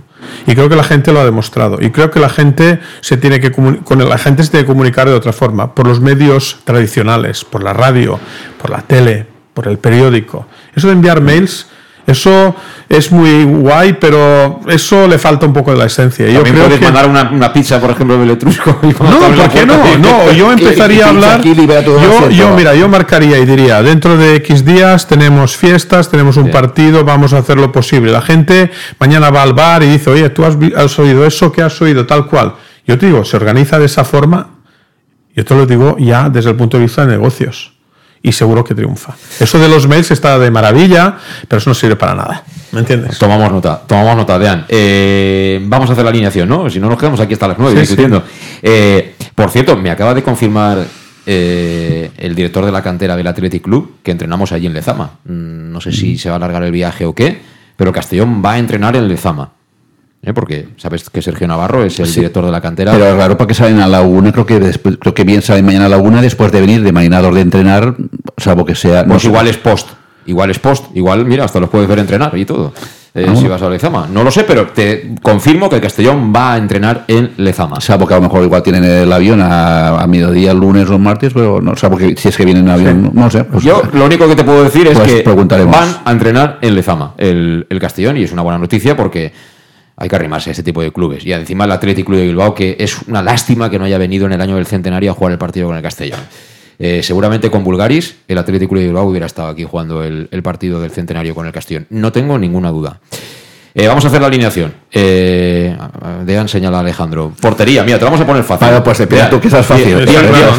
[0.47, 1.79] Y creo que la gente lo ha demostrado.
[1.81, 5.09] Y creo que la gente se tiene que con la gente se tiene que comunicar
[5.09, 8.19] de otra forma, por los medios tradicionales, por la radio,
[8.61, 10.47] por la tele, por el periódico.
[10.75, 11.67] Eso de enviar mails,
[12.07, 12.55] eso
[12.89, 16.27] es muy guay, pero eso le falta un poco de la esencia.
[16.27, 18.79] Yo También creo puedes que mandar una, una pizza, por ejemplo, de Letrusco.
[18.83, 19.75] y no, ¿por qué no?
[19.99, 21.39] No, yo que- empezaría a que hablar.
[21.41, 26.37] aquí Yo, yo, mira, yo marcaría y diría: dentro de X días tenemos fiestas, tenemos
[26.37, 28.13] un partido, vamos a hacer lo posible.
[28.13, 31.63] La gente mañana va al bar y dice: Oye, tú has, has oído eso, ¿qué
[31.63, 32.07] has oído?
[32.07, 32.55] Tal cual.
[32.87, 34.51] Yo te digo, se organiza de esa forma.
[35.35, 37.73] Yo te lo digo ya desde el punto de vista de negocios.
[38.27, 39.15] Y seguro que triunfa.
[39.39, 41.17] Eso de los mails está de maravilla,
[41.47, 42.43] pero eso no sirve para nada.
[42.73, 43.17] ¿Me entiendes?
[43.21, 44.65] Tomamos nota, tomamos nota, Dean.
[44.69, 46.69] Eh, vamos a hacer la alineación, ¿no?
[46.69, 48.25] Si no, nos quedamos aquí hasta las 9 Sí, discutiendo.
[48.63, 50.85] Eh, por cierto, me acaba de confirmar
[51.25, 55.19] eh, el director de la cantera del Athletic Club, que entrenamos allí en Lezama.
[55.25, 57.41] Mm, No sé si se va a alargar el viaje o qué,
[57.77, 59.53] pero Castellón va a entrenar en Lezama.
[60.27, 60.35] ¿Eh?
[60.35, 62.17] Porque sabes que Sergio Navarro es el Sí.
[62.21, 62.93] director de la cantera.
[62.93, 65.65] Pero es raro porque salen a la una, creo que después, creo que bien salen
[65.65, 67.95] mañana a la una después de venir de marinador de entrenar,
[68.37, 69.07] salvo que sea.
[69.07, 69.29] Pues sé.
[69.29, 69.89] igual es post.
[70.27, 70.85] Igual es post.
[70.95, 72.75] Igual, mira, hasta los puedes ver entrenar y todo.
[73.15, 73.35] eh, Ah.
[73.35, 74.07] Si vas a Lezama.
[74.13, 77.81] No lo sé, pero te confirmo que el Castellón va a entrenar en Lezama.
[77.81, 81.33] Salvo que a lo mejor igual tienen el avión a, a mediodía, lunes o martes,
[81.33, 83.45] pero no salvo que si es que vienen en avión, no sé.
[83.45, 86.75] pues- Yo lo único que te puedo decir es Pues que van a entrenar en
[86.75, 89.33] Lezama, el, el Castellón, y es una buena noticia porque
[89.97, 91.25] hay que arrimarse a este tipo de clubes.
[91.25, 94.27] Y encima el Atlético Club de Bilbao, que es una lástima que no haya venido
[94.27, 96.21] en el año del centenario a jugar el partido con el Castellón.
[96.79, 100.43] Eh, seguramente con Bulgaris, el Atlético Club de Bilbao hubiera estado aquí jugando el, el
[100.43, 101.87] partido del centenario con el Castellón.
[101.89, 103.01] No tengo ninguna duda.
[103.79, 104.73] Eh, vamos a hacer la alineación.
[104.91, 105.77] Eh,
[106.25, 107.33] Dean señala a Alejandro.
[107.39, 108.69] Portería, mira, te vamos a poner fácil.
[108.69, 108.99] Vale, pues,
[109.31, 109.99] tú, que esa es fácil.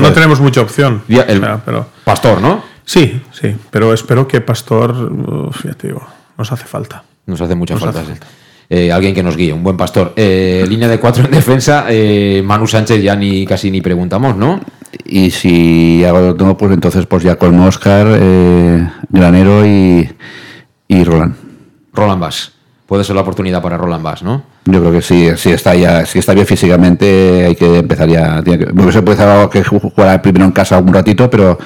[0.02, 1.02] No tenemos mucha opción.
[1.10, 2.64] el O sea, pero, Pastor, ¿no?
[2.86, 6.08] sí, sí, pero espero que Pastor, uf, ya te digo,
[6.38, 7.04] nos hace falta.
[7.26, 8.02] Nos hace mucha Nos falta.
[8.02, 8.14] hace.
[8.70, 10.14] Eh, alguien que nos guíe, un buen pastor.
[10.18, 14.60] Eh, línea de cuatro en defensa, eh, Manu Sánchez ya ni casi ni preguntamos, ¿no?
[15.06, 20.10] Y si hago no, pues entonces pues ya con Oscar, eh, Granero y,
[20.88, 21.36] y Roland.
[21.94, 22.52] Roland Bass.
[22.86, 24.44] Puede ser la oportunidad para Roland Bass, ¿no?
[24.66, 28.42] Yo creo que sí, si está ya, si está bien físicamente, hay que empezar ya.
[28.44, 31.58] Tiene que, porque se puede hacer que jugar primero en casa un ratito, pero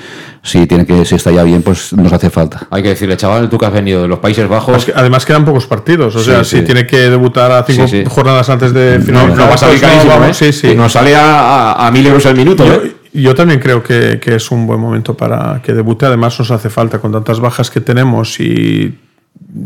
[0.43, 2.67] si tiene que, si está ya bien, pues nos hace falta.
[2.71, 4.87] Hay que decirle, chaval, tú que has venido de los Países Bajos.
[4.95, 6.57] Además quedan pocos partidos, o Sí, sea, sí.
[6.59, 8.09] si tiene que debutar a cinco Sí, sí.
[8.09, 10.33] jornadas antes de no, finalizar, no va a salir no, carísimo, ¿eh?
[10.33, 10.67] sí, sí.
[10.69, 12.95] Que Nos sale a, a, a mil euros el minuto, Yo, ¿eh?
[13.13, 16.05] yo también creo que, que es un buen momento para que debute.
[16.05, 18.97] Además, nos hace falta con tantas bajas que tenemos y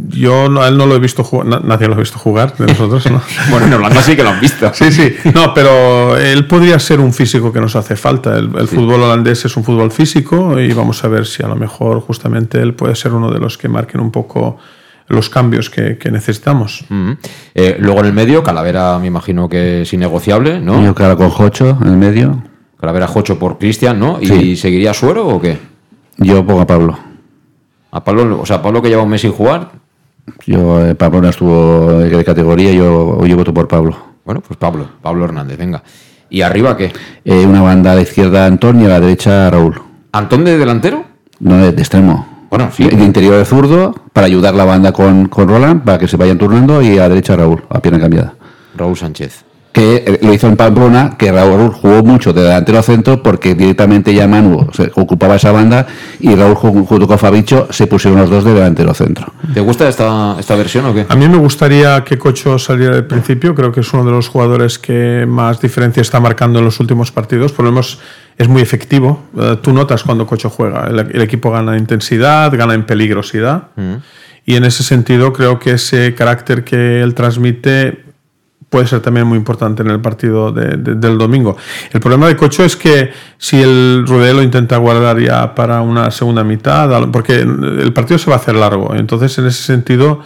[0.10, 2.56] yo no- a él no lo he visto jugar, na- nadie lo ha visto jugar
[2.58, 3.22] de nosotros, ¿no?
[3.52, 4.72] Bueno, en Holanda sí que lo han visto.
[4.74, 5.14] Sí, sí.
[5.34, 8.38] No, pero él podría ser un físico que nos hace falta.
[8.38, 11.56] El, el fútbol holandés es un fútbol físico y vamos a ver si a lo
[11.56, 14.58] mejor justamente él puede ser uno de los que marquen un poco
[15.08, 16.84] los cambios que, que necesitamos.
[16.90, 17.12] Mm.
[17.54, 20.84] Eh, luego en el medio, Calavera me imagino que es innegociable, ¿no?
[20.84, 22.42] Yo claro con Jocho en el medio,
[22.80, 24.18] Calavera Jocho por Cristian, ¿no?
[24.20, 24.56] ¿Y Sí.
[24.56, 25.60] seguiría Suero o qué?
[26.18, 26.98] yo pongo a Pablo.
[27.96, 29.72] A Pablo, o sea, Pablo que lleva un mes sin jugar,
[30.46, 33.96] Yo, eh, Pablo no estuvo de categoría, yo, yo voto por Pablo.
[34.26, 35.82] Bueno, pues Pablo, Pablo Hernández, venga.
[36.30, 36.92] ¿Y arriba qué?
[37.24, 39.82] Eh, una banda a la izquierda Antón y a la derecha Raúl.
[40.12, 41.06] ¿Antón de delantero?
[41.40, 42.48] No, de, de extremo.
[42.50, 42.84] Bueno, sí.
[42.84, 46.18] De, de interior de zurdo, para ayudar la banda con, con Roland, para que se
[46.18, 48.34] vayan turnando, y a la derecha Raúl, a pierna cambiada.
[48.76, 49.46] Raúl Sánchez.
[49.76, 53.56] Que eh, lo hizo en Pamplona, que Raúl jugó mucho de delantero a centro, porque
[53.56, 55.86] directamente ya Manu se ocupaba esa banda,
[56.22, 59.34] y Raúl ju- junto con Fabicho se pusieron los dos de delantero centro.
[59.54, 61.06] ¿Te gusta esta, esta versión o qué?
[61.10, 63.54] A mí me gustaría que Cocho saliera al principio.
[63.54, 67.12] Creo que es uno de los jugadores que más diferencia está marcando en los últimos
[67.12, 67.52] partidos.
[67.52, 68.00] Por lo menos
[68.38, 69.24] es muy efectivo.
[69.38, 70.88] Eh, tú notas cuando Cocho juega.
[70.88, 73.64] El, el equipo gana en intensidad, gana en peligrosidad.
[74.46, 78.05] Y en ese sentido creo que ese carácter que él transmite
[78.70, 81.56] puede ser también muy importante en el partido de- de- del domingo.
[81.94, 86.12] El problema de Cocho es que si el Rudé lo intenta guardar ya para una
[86.12, 90.22] segunda mitad, porque el partido se va a hacer largo, entonces en ese sentido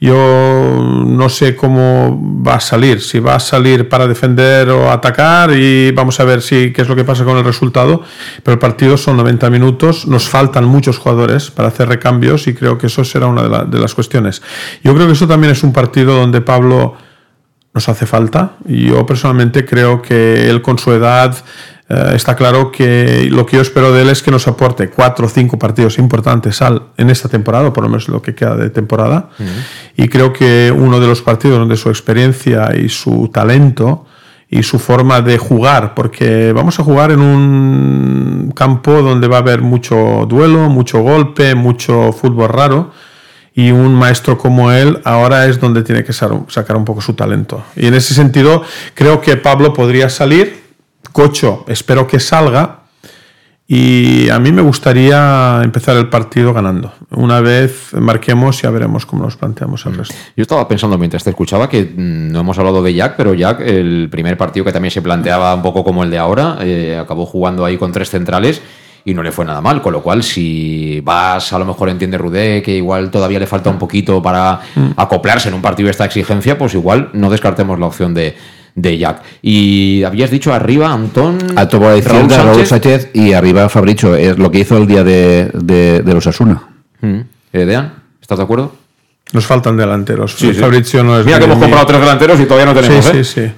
[0.00, 5.52] yo no sé cómo va a salir, si va a salir para defender o atacar
[5.52, 8.02] y vamos a ver si qué es lo que pasa con el resultado,
[8.42, 12.78] pero el partido son 90 minutos, nos faltan muchos jugadores para hacer recambios y creo
[12.78, 14.42] que eso será una de las cuestiones.
[14.82, 16.94] Yo creo que eso también es un partido donde Pablo
[17.74, 18.56] nos hace falta.
[18.66, 21.36] Y yo personalmente creo que él con su edad
[21.88, 25.26] eh, está claro que lo que yo espero de él es que nos aporte cuatro
[25.26, 28.56] o cinco partidos importantes al, en esta temporada, o por lo menos lo que queda
[28.56, 29.30] de temporada.
[29.96, 34.06] Y creo que uno de los partidos donde su experiencia y su talento
[34.48, 39.40] y su forma de jugar, porque vamos a jugar en un campo donde va a
[39.40, 42.90] haber mucho duelo, mucho golpe, mucho fútbol raro
[43.54, 47.62] y un maestro como él ahora es donde tiene que sacar un poco su talento.
[47.76, 48.62] Y en ese sentido
[48.94, 50.62] creo que Pablo podría salir,
[51.12, 52.82] Cocho espero que salga
[53.68, 56.92] y a mí me gustaría empezar el partido ganando.
[57.10, 60.14] Una vez marquemos ya veremos cómo nos planteamos el resto.
[60.36, 63.60] Yo estaba pensando mientras te escuchaba que mm, no hemos hablado de Jack, pero Jack,
[63.60, 67.24] el primer partido que también se planteaba un poco como el de ahora, eh, acabó
[67.24, 68.60] jugando ahí con tres centrales
[69.04, 69.82] y no le fue nada mal.
[69.82, 73.70] Con lo cual, si vas, a lo mejor entiende Rudé, que igual todavía le falta
[73.70, 74.60] un poquito para
[74.96, 78.36] acoplarse en un partido de esta exigencia, pues igual no descartemos la opción de,
[78.74, 79.22] de Jack.
[79.42, 81.38] Y habías dicho arriba, Antón.
[81.56, 84.14] Alto por la izquierda, Raúl Sánchez, y arriba Fabricio.
[84.14, 86.62] Es lo que hizo el día de, de, de los Asuna.
[87.00, 87.20] Mm.
[87.52, 88.74] Eh, Dean, ¿estás de acuerdo?
[89.32, 90.34] Nos faltan delanteros.
[90.34, 90.60] Sí, sí.
[90.60, 93.24] Fabrizio no es Mira que hemos comprado tres delanteros y todavía no tenemos, Sí, ¿eh?
[93.24, 93.52] sí, sí.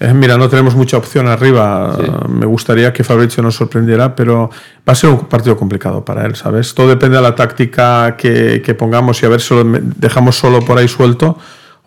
[0.00, 1.94] Eh, mira, no tenemos mucha opción arriba.
[2.26, 4.48] Me gustaría que Fabricio nos sorprendiera, pero
[4.88, 6.74] va a ser un partido complicado para él, ¿sabes?
[6.74, 10.60] Todo depende de la táctica que, que pongamos y a ver si lo dejamos solo
[10.60, 11.36] por ahí suelto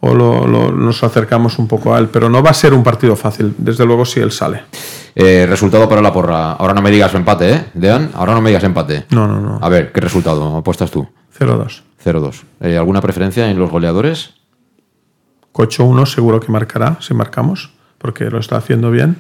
[0.02, 2.08] o lo, lo, nos acercamos un poco a él.
[2.10, 4.62] Pero no va a ser un partido fácil, desde luego, si él sale.
[5.16, 6.52] Eh, resultado para la porra.
[6.52, 7.66] Ahora no me digas empate, ¿eh?
[7.74, 9.06] Dean, ahora no me digas empate.
[9.10, 9.58] No, no, no.
[9.60, 11.08] A ver, ¿qué resultado apuestas tú?
[11.40, 11.82] 0-2.
[12.06, 12.44] 0-2.
[12.62, 14.36] Eh, ¿Alguna preferencia en los goleadores?
[15.52, 17.72] Cocho 1 seguro que marcará, si marcamos
[18.04, 19.16] porque lo está haciendo bien.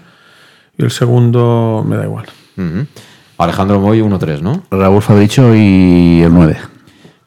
[0.78, 2.26] Y el segundo me da igual.
[3.38, 4.64] Alejandro Moy 1-3, ¿no?
[4.70, 6.58] Raúl Fabricio y el 9.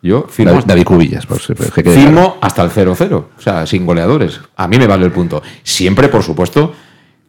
[0.03, 0.53] Yo firmo.
[0.53, 1.27] David, David Cubillas.
[1.27, 3.15] Que firmo hasta el 0-0.
[3.15, 4.39] O sea, sin goleadores.
[4.55, 5.43] A mí me vale el punto.
[5.63, 6.75] Siempre, por supuesto,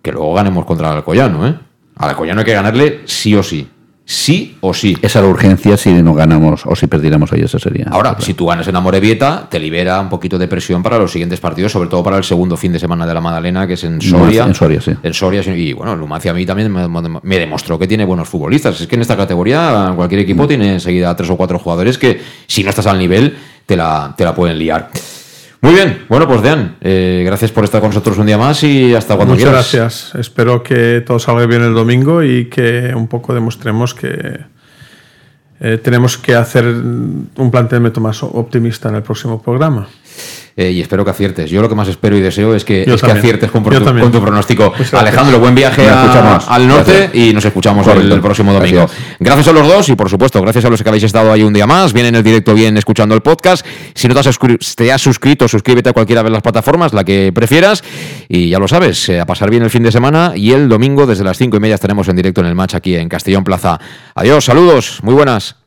[0.02, 1.56] que luego ganemos contra el Alcoyano, ¿eh?
[1.96, 3.68] Al Alcoyano hay que ganarle sí o sí
[4.08, 4.98] sí o sí.
[5.02, 7.88] Esa es la urgencia si no ganamos o si perdiéramos ahí, esa sería.
[7.92, 11.42] Ahora, si tú ganas en Amorebieta, te libera un poquito de presión para los siguientes
[11.42, 14.02] partidos, sobre todo para el segundo fin de semana de la Madalena, que es en
[14.02, 14.46] Soria.
[14.46, 14.94] en Soria, sí.
[15.04, 18.80] En Soria, y bueno, Lumancia a mí también me, demostró que tiene buenos futbolistas.
[18.80, 20.48] Es que en esta categoría cualquier equipo mm.
[20.48, 24.24] tiene enseguida tres o cuatro jugadores que, si no estás al nivel, te la, te
[24.24, 24.90] la pueden liar.
[25.62, 28.94] Muy bien, bueno, pues Dean, eh, gracias por estar con nosotros un día más y
[28.94, 30.16] hasta cuando Muchas gracias.
[30.16, 34.40] Espero que todo salga bien el domingo y que un poco demostremos que
[35.60, 39.88] eh, tenemos que hacer un planteamiento más optimista en el próximo programa.
[40.60, 41.52] Eh, y espero que aciertes.
[41.52, 44.74] Yo lo que más espero y deseo es que, es que aciertes con, tu, pronóstico.
[44.94, 48.90] Alejandro, buen viaje al norte y nos escuchamos el, próximo domingo.
[49.20, 49.48] Gracias.
[49.50, 51.68] a los dos y por supuesto, gracias a los que habéis estado ahí un día
[51.68, 53.64] más, bien en el directo, bien escuchando el podcast.
[53.94, 54.40] Si no te has,
[54.76, 57.84] te has suscrito, suscríbete a cualquiera de las plataformas, la que prefieras.
[58.28, 61.06] Y ya lo sabes, eh, a pasar bien el fin de semana y el domingo
[61.06, 63.80] desde las cinco y media estaremos en directo en el match aquí en Castellón Plaza.
[64.16, 65.67] Adiós, saludos, muy buenas.